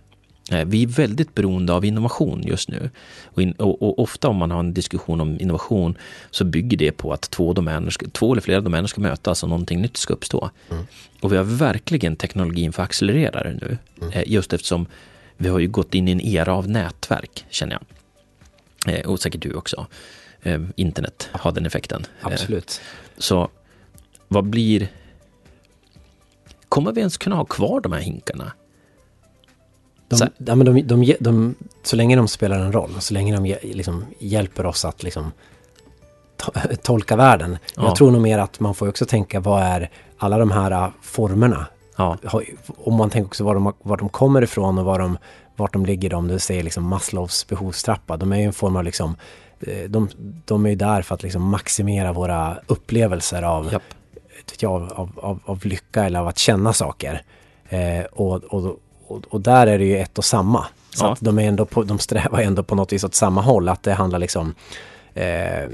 [0.51, 2.91] Eh, vi är väldigt beroende av innovation just nu.
[3.25, 5.99] Och, in, och, och, ofta om man har en diskussion om innovation
[6.31, 9.81] så bygger det på att två, domäner två eller flera domäner ska mötas och någonting
[9.83, 10.51] nytt ska uppstå.
[10.71, 10.87] Mm.
[11.21, 13.79] Och vi har verkligen teknologin för accelererare nu.
[14.01, 14.13] Mm.
[14.13, 14.87] Eh, just eftersom
[15.37, 17.79] vi har ju gått in i en era av nätverk, känner
[18.85, 18.95] jag.
[18.95, 19.87] Eh, och säkert du också.
[20.77, 22.07] Internet har den effekten.
[22.21, 22.81] Absolut.
[23.19, 23.49] Så
[24.29, 24.89] vad blir...
[26.69, 28.53] Kommer vi ens kunna ha kvar de här hinkarna?
[30.11, 33.37] De, så, ja, men de, de, de, så länge de spelar en roll, så länge
[33.37, 35.33] de liksom hjälper oss att liksom
[36.37, 37.59] to, tolka världen.
[37.77, 37.83] Ja.
[37.83, 41.67] Jag tror nog mer att man får också tänka vad är alla de här formerna.
[41.97, 42.17] Ja.
[42.77, 45.19] Om man tänker också var de, var de kommer ifrån och vad de
[45.61, 48.17] vart de ligger om du säger liksom Maslows behovstrappa.
[48.17, 49.17] De är ju en form av liksom,
[49.61, 50.09] eh, de,
[50.45, 53.83] de är ju där för att liksom maximera våra upplevelser av, Japp.
[54.59, 57.23] jag, av, av, av, lycka eller av att känna saker.
[57.69, 60.67] Eh, och, och, och, och, där är det ju ett och samma.
[60.95, 61.13] Så ja.
[61.13, 63.69] att de, är ändå på, de strävar ändå på något vis åt samma håll.
[63.69, 64.55] Att det handlar liksom
[65.15, 65.69] eh, eh,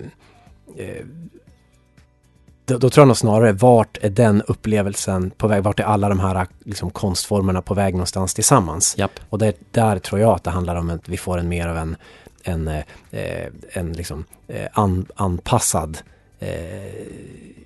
[2.64, 5.62] då, då, tror jag nog snarare, vart är den upplevelsen på väg?
[5.62, 8.94] Vart är alla de här liksom, konstformerna på väg någonstans tillsammans?
[8.98, 9.20] Japp.
[9.30, 11.76] Och det, där tror jag att det handlar om att vi får en mer av
[11.76, 11.96] en,
[12.42, 15.98] en, eh, en liksom, eh, an, anpassad,
[16.38, 16.48] eh,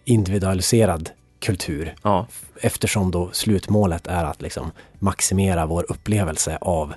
[0.04, 1.94] individualiserad kultur.
[2.02, 2.26] Ja.
[2.60, 6.94] Eftersom då slutmålet är att liksom maximera vår upplevelse av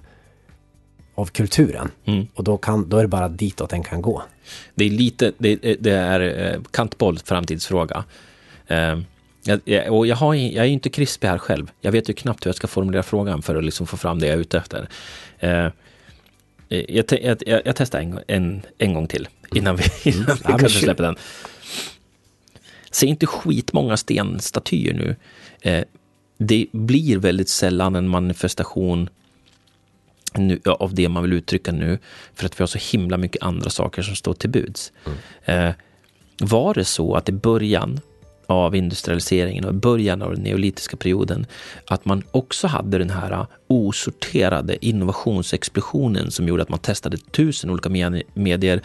[1.15, 1.91] av kulturen.
[2.05, 2.27] Mm.
[2.33, 4.23] Och då, kan, då är det bara ditåt den kan gå.
[4.75, 8.03] Det är lite, det, det är eh, kantboll framtidsfråga.
[8.67, 8.99] Eh,
[9.43, 11.71] jag, och jag, har, jag är inte krispig här själv.
[11.81, 14.27] Jag vet ju knappt hur jag ska formulera frågan för att liksom få fram det
[14.27, 14.89] jag är ute efter.
[15.39, 15.67] Eh,
[16.67, 20.57] jag, te, jag, jag, testar en, en, en gång till innan vi, innan vi ja,
[20.57, 21.15] kanske släpper den.
[22.93, 25.15] Se inte skitmånga stenstatyer nu.
[25.61, 25.83] Eh,
[26.37, 29.09] det blir väldigt sällan en manifestation
[30.35, 31.99] nu, av det man vill uttrycka nu,
[32.35, 34.91] för att vi har så himla mycket andra saker som står till buds.
[35.05, 35.67] Mm.
[35.67, 35.75] Eh,
[36.39, 37.99] var det så att i början
[38.47, 41.45] av industrialiseringen och i början av den neolitiska perioden,
[41.87, 47.89] att man också hade den här osorterade innovationsexplosionen som gjorde att man testade tusen olika
[48.33, 48.81] medier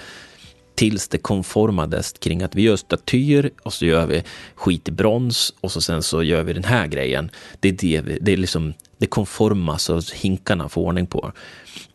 [0.79, 4.23] tills det konformades kring att vi gör statyer och så gör vi
[4.55, 7.31] skit i brons och så sen så gör vi den här grejen.
[7.61, 11.33] Det är det, vi, det är liksom det konformas och hinkarna får ordning på.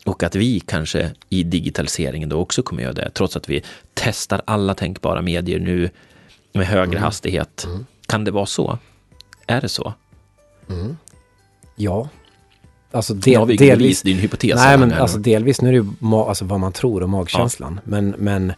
[0.05, 4.41] Och att vi kanske i digitaliseringen då också kommer göra det, trots att vi testar
[4.45, 5.89] alla tänkbara medier nu
[6.53, 7.03] med högre mm.
[7.03, 7.63] hastighet.
[7.65, 7.85] Mm.
[8.05, 8.77] Kan det vara så?
[9.47, 9.93] Är det så?
[10.69, 10.97] Mm.
[11.75, 12.09] Ja.
[12.91, 14.01] Alltså del, har vi delvis...
[14.01, 14.55] din hypotes.
[14.55, 17.73] Nej, men alltså delvis, nu är det ju alltså, vad man tror och magkänslan.
[17.75, 17.81] Ja.
[17.91, 18.53] Men, men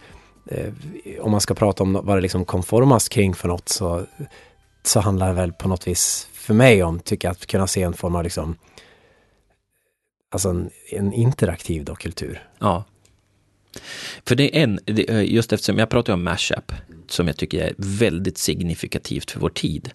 [0.45, 0.73] Eh,
[1.19, 4.05] om man ska prata om vad det liksom konformas kring för något så,
[4.83, 7.81] så handlar det väl på något vis för mig om, tycker jag, att kunna se
[7.81, 8.55] en form av liksom
[10.31, 12.47] alltså en, en interaktiv då, kultur.
[12.59, 12.83] Ja.
[14.25, 16.71] För det är en, eh, just eftersom jag pratar om mashup,
[17.07, 19.91] som jag tycker är väldigt signifikativt för vår tid.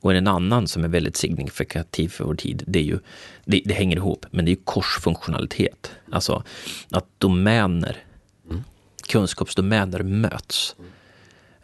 [0.00, 2.98] Och en annan som är väldigt signifikativ för vår tid, det är ju,
[3.44, 5.90] det, det hänger ihop, men det är korsfunktionalitet.
[6.12, 6.42] Alltså
[6.90, 8.04] att domäner
[9.06, 10.76] kunskapsdomäner möts.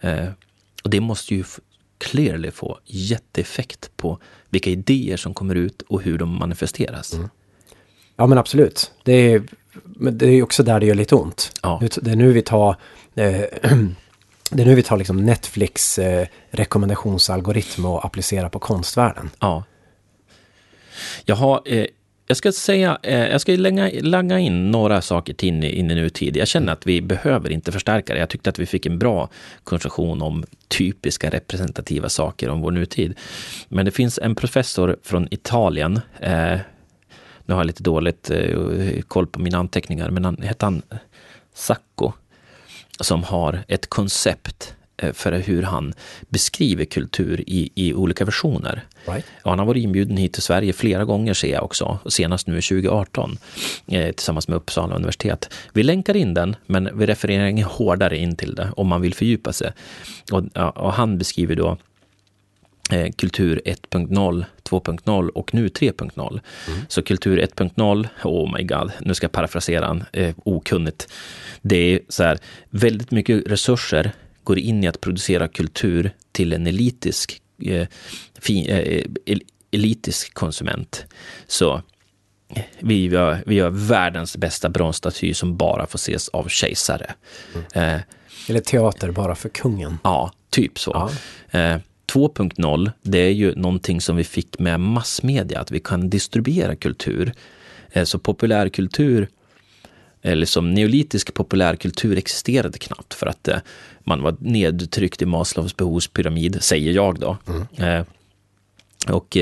[0.00, 0.28] Eh,
[0.84, 1.44] och det måste ju
[1.98, 4.18] clearly få jätteeffekt på
[4.50, 7.14] vilka idéer som kommer ut och hur de manifesteras.
[7.14, 7.28] Mm.
[8.16, 8.92] Ja men absolut.
[9.02, 9.42] Det är,
[9.84, 11.52] men det är också där det gör lite ont.
[11.62, 11.82] Ja.
[12.02, 12.76] Det är nu vi tar
[13.14, 13.44] eh,
[14.52, 19.30] Det är nu vi tar liksom Netflix eh, rekommendationsalgoritm och applicerar på konstvärlden.
[19.38, 19.64] Ja.
[21.24, 21.86] Jag har, eh,
[22.30, 26.36] jag ska säga, eh, jag ska länga, langa in några saker till in, i nutid.
[26.36, 28.20] Jag känner att vi behöver inte förstärka det.
[28.20, 29.28] Jag tyckte att vi fick en bra
[29.64, 33.18] konversation om typiska representativa saker om vår nutid.
[33.68, 36.00] Men det finns en professor från Italien.
[36.20, 36.58] Eh,
[37.46, 40.82] nu har jag lite dåligt eh, koll på mina anteckningar, men han hette han
[41.54, 42.12] Sacco
[43.00, 44.74] som har ett koncept
[45.12, 45.92] för hur han
[46.28, 48.84] beskriver kultur i, i olika versioner.
[49.04, 49.24] Right.
[49.44, 53.38] han har varit inbjuden hit till Sverige flera gånger ser jag också, senast nu 2018
[53.86, 55.54] eh, tillsammans med Uppsala universitet.
[55.72, 59.14] Vi länkar in den, men vi refererar inget hårdare in till det om man vill
[59.14, 59.72] fördjupa sig.
[60.32, 60.42] Och,
[60.76, 61.76] och han beskriver då
[62.92, 66.40] eh, kultur 1.0, 2.0 och nu 3.0.
[66.68, 66.80] Mm.
[66.88, 71.12] Så kultur 1.0, oh my god, nu ska jag parafrasera han, eh, okunnigt.
[71.62, 72.38] Det är så här,
[72.70, 74.12] väldigt mycket resurser
[74.50, 77.86] går in i att producera kultur till en elitisk, eh,
[78.40, 79.04] fin, eh,
[79.70, 81.04] elitisk konsument.
[81.46, 81.82] Så
[82.80, 87.14] vi gör, vi gör världens bästa bronsstaty som bara får ses av kejsare.
[87.54, 87.94] Mm.
[87.94, 88.00] Eh,
[88.48, 89.98] Eller teater bara för kungen.
[90.04, 90.90] Ja, typ så.
[91.50, 91.60] Ja.
[91.60, 91.78] Eh,
[92.12, 97.32] 2.0, det är ju någonting som vi fick med massmedia, att vi kan distribuera kultur.
[97.92, 99.28] Eh, så populärkultur,
[100.22, 103.58] eller som neolitisk populärkultur existerade knappt för att eh,
[104.04, 107.36] man var nedtryckt i Maslows behovspyramid, säger jag då.
[107.48, 107.98] Mm.
[107.98, 108.04] Eh,
[109.08, 109.36] och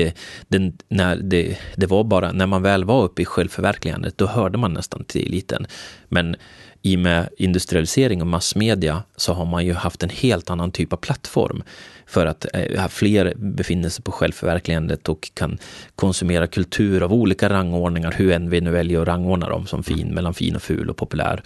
[0.47, 4.57] den, när det, det var bara, när man väl var uppe i självförverkligandet, då hörde
[4.57, 5.67] man nästan till eliten.
[6.07, 6.35] Men
[6.81, 10.93] i och med industrialisering och massmedia så har man ju haft en helt annan typ
[10.93, 11.63] av plattform
[12.05, 15.57] för att eh, fler befinner sig på självförverkligandet och kan
[15.95, 20.07] konsumera kultur av olika rangordningar, hur än vi nu väljer att rangordna dem som fin,
[20.07, 21.43] mellan fin och ful och populär,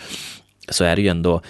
[0.69, 1.41] så är det ju ändå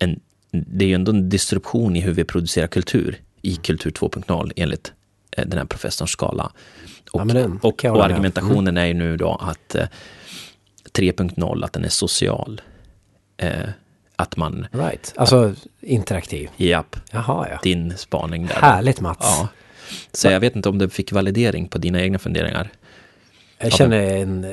[0.00, 4.52] en, det är ju ändå en disruption i hur vi producerar kultur i Kultur 2.0
[4.56, 4.92] enligt
[5.36, 6.52] eh, den här professorns skala.
[7.10, 8.82] Och, ja, den, och, och argumentationen mm.
[8.82, 9.86] är ju nu då att eh,
[10.92, 12.60] 3.0, att den är social.
[13.36, 13.68] Eh,
[14.16, 14.66] att man...
[14.72, 16.50] Right, alltså interaktiv.
[16.56, 16.96] Japp.
[17.10, 17.58] Jaha, ja.
[17.62, 18.54] Din spaning där.
[18.54, 19.18] Härligt Mats.
[19.20, 19.48] Ja.
[20.12, 22.70] Så jag vet inte om du fick validering på dina egna funderingar.
[23.58, 24.50] Jag känner en eh,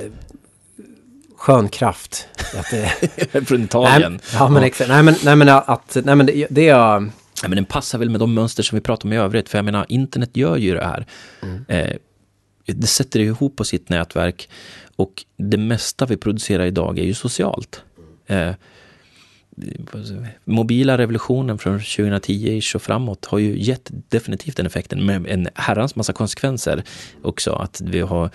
[1.38, 2.27] skön kraft.
[2.57, 3.45] Att det...
[3.47, 4.11] Från Italien.
[4.11, 4.89] Nej, ja, men exakt.
[4.89, 5.97] Nej, men, nej, men att...
[6.03, 6.99] Nej, men det, det är...
[6.99, 9.49] Nej, men den passar väl med de mönster som vi pratar om i övrigt.
[9.49, 11.05] För jag menar, internet gör ju det här.
[11.41, 11.65] Mm.
[11.67, 11.95] Eh,
[12.65, 14.49] det sätter ihop på sitt nätverk.
[14.95, 17.83] Och det mesta vi producerar idag är ju socialt.
[18.27, 18.51] Eh,
[20.43, 25.95] mobila revolutionen från 2010 och framåt har ju gett definitivt den effekten med en herrans
[25.95, 26.84] massa konsekvenser
[27.22, 27.51] också.
[27.51, 28.30] Att vi har,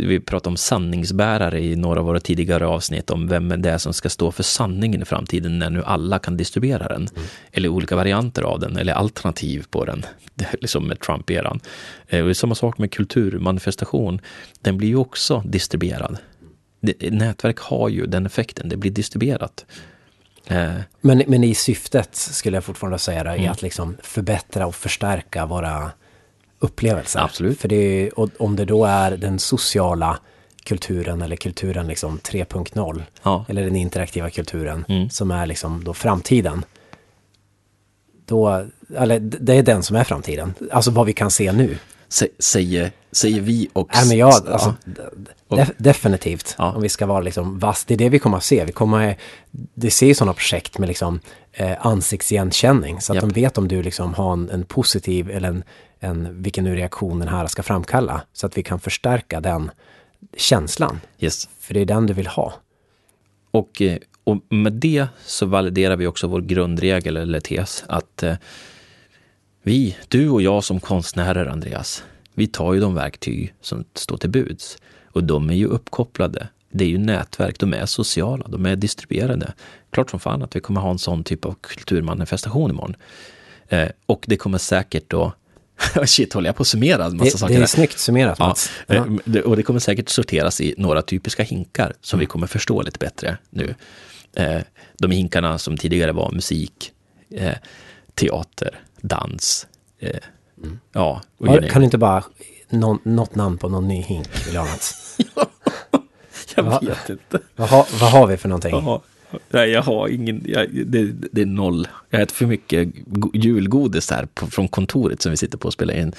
[0.00, 3.92] vi pratar om sanningsbärare i några av våra tidigare avsnitt om vem det är som
[3.92, 7.08] ska stå för sanningen i framtiden när nu alla kan distribuera den.
[7.16, 7.28] Mm.
[7.52, 10.04] Eller olika varianter av den eller alternativ på den.
[10.60, 11.60] liksom med Trump-eran.
[12.08, 14.20] Eh, och samma sak med kulturmanifestation.
[14.60, 16.18] Den blir ju också distribuerad.
[17.10, 19.66] Nätverk har ju den effekten, det blir distribuerat.
[20.48, 20.74] Eh.
[21.00, 23.44] Men, men i syftet skulle jag fortfarande säga det, mm.
[23.44, 25.90] är att liksom förbättra och förstärka våra
[26.58, 27.20] upplevelser.
[27.20, 27.60] Absolut.
[27.60, 30.18] För det och om det då är den sociala
[30.64, 33.44] kulturen eller kulturen liksom 3.0 ja.
[33.48, 35.10] eller den interaktiva kulturen mm.
[35.10, 36.64] som är liksom då framtiden.
[38.26, 41.78] Då, eller det är den som är framtiden, alltså vad vi kan se nu.
[42.38, 43.88] Säger, säger vi och...
[43.94, 44.74] Nej, men ja, alltså,
[45.48, 46.54] och, definitivt.
[46.58, 46.72] Ja.
[46.72, 47.84] Om vi ska vara liksom vass.
[47.84, 48.64] Det är det vi kommer att se.
[48.64, 49.16] Vi kommer,
[49.50, 51.20] det ser ju sådana projekt med liksom
[51.52, 53.00] eh, ansiktsigenkänning.
[53.00, 53.34] Så att yep.
[53.34, 55.64] de vet om du liksom har en, en positiv eller en,
[56.00, 58.22] en, vilken nu reaktion den här ska framkalla.
[58.32, 59.70] Så att vi kan förstärka den
[60.36, 61.00] känslan.
[61.18, 61.48] Yes.
[61.60, 62.54] För det är den du vill ha.
[63.50, 68.34] Och, eh, och med det så validerar vi också vår grundregel eller tes att eh,
[69.68, 72.04] vi, du och jag som konstnärer, Andreas,
[72.34, 74.78] vi tar ju de verktyg som står till buds.
[75.06, 76.48] Och de är ju uppkopplade.
[76.70, 79.52] Det är ju nätverk, de är sociala, de är distribuerade.
[79.90, 82.96] Klart som fan att vi kommer ha en sån typ av kulturmanifestation imorgon.
[83.68, 85.32] Eh, och det kommer säkert då
[86.06, 87.54] Shit, håller jag på att summera en massa det, saker?
[87.54, 88.70] Det är snyggt summerat, Mats.
[88.86, 89.42] Ja, ja.
[89.42, 92.20] Och det kommer säkert sorteras i några typiska hinkar som mm.
[92.20, 93.74] vi kommer förstå lite bättre nu.
[94.36, 94.60] Eh,
[94.98, 96.92] de hinkarna som tidigare var musik,
[97.30, 97.54] eh,
[98.14, 99.66] teater, dans.
[99.98, 100.10] Eh,
[100.62, 100.78] mm.
[100.92, 101.22] Ja.
[101.46, 102.24] Har, kan du inte bara,
[102.68, 104.66] någon, något namn på någon ny hink vill jag
[106.56, 107.38] jag va, vet inte.
[107.56, 108.74] Vad, ha, vad har vi för någonting?
[108.74, 109.02] Aha.
[109.50, 111.88] Nej, jag har ingen, jag, det, det, är noll.
[112.10, 112.88] Jag äter för mycket
[113.34, 116.12] julgodis här på, från kontoret som vi sitter på och spelar in.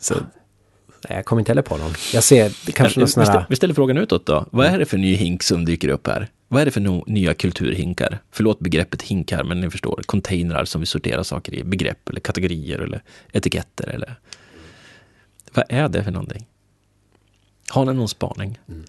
[0.00, 0.14] Så.
[0.14, 1.92] Nej, jag kommer inte heller på någon.
[2.12, 3.46] Jag ser kanske någon sån här...
[3.48, 4.46] Vi ställer frågan utåt då.
[4.50, 6.28] Vad är det för ny hink som dyker upp här?
[6.54, 8.18] Vad är det för no nya kulturhinkar?
[8.30, 10.02] Förlåt begreppet hinkar, men ni förstår.
[10.06, 11.64] Containrar som vi sorterar saker i.
[11.64, 13.02] Begrepp eller kategorier eller
[13.32, 14.14] etiketter eller...
[15.52, 16.46] Vad är det för någonting?
[17.68, 18.58] Har ni någon spaning?
[18.68, 18.84] Mm.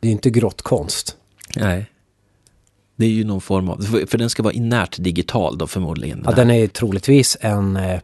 [0.00, 1.16] Det är inte grottkonst.
[1.56, 1.86] Nej.
[2.96, 6.22] Det är ju någon form av, för den ska vara inärt digital då förmodligen.
[6.24, 8.00] Ja, den är troligtvis en, eh,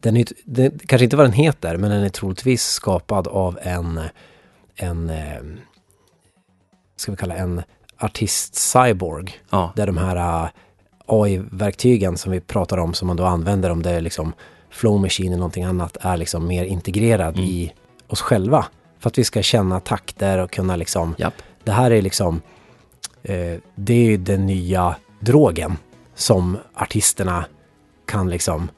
[0.00, 4.00] den är, den, kanske inte vad den heter, men den är troligtvis skapad av en,
[4.76, 5.40] en eh,
[7.00, 7.62] ska vi kalla en
[7.98, 9.40] artist-cyborg.
[9.50, 9.72] Ja.
[9.76, 10.50] Där de här uh,
[11.06, 14.32] AI-verktygen som vi pratar om, som man då använder om det är liksom
[14.70, 17.48] flow machine eller någonting annat, är liksom mer integrerad mm.
[17.48, 17.72] i
[18.06, 18.66] oss själva.
[18.98, 21.34] För att vi ska känna takter och kunna liksom, Japp.
[21.64, 22.42] det här är liksom,
[23.22, 25.76] eh, det är ju den nya drogen
[26.14, 27.44] som artisterna
[28.06, 28.70] kan liksom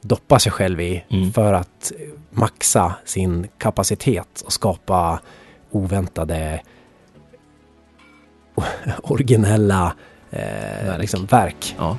[0.00, 1.32] doppa sig själv i mm.
[1.32, 1.92] för att
[2.30, 5.20] maxa sin kapacitet och skapa
[5.70, 6.62] oväntade
[9.02, 9.92] originella
[10.30, 10.40] eh,
[10.86, 10.98] verk.
[11.00, 11.76] Liksom, verk.
[11.78, 11.96] Ja.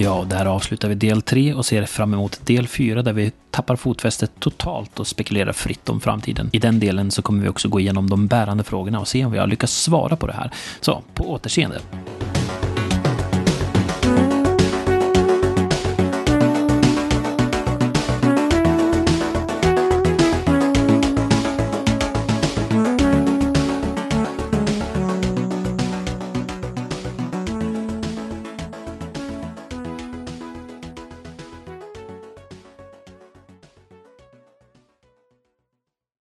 [0.00, 3.76] Ja, där avslutar vi del 3 och ser fram emot del 4 där vi tappar
[3.76, 6.50] fotfästet totalt och spekulerar fritt om framtiden.
[6.52, 9.32] I den delen så kommer vi också gå igenom de bärande frågorna och se om
[9.32, 10.50] vi har lyckats svara på det här.
[10.80, 11.80] Så, på återseende.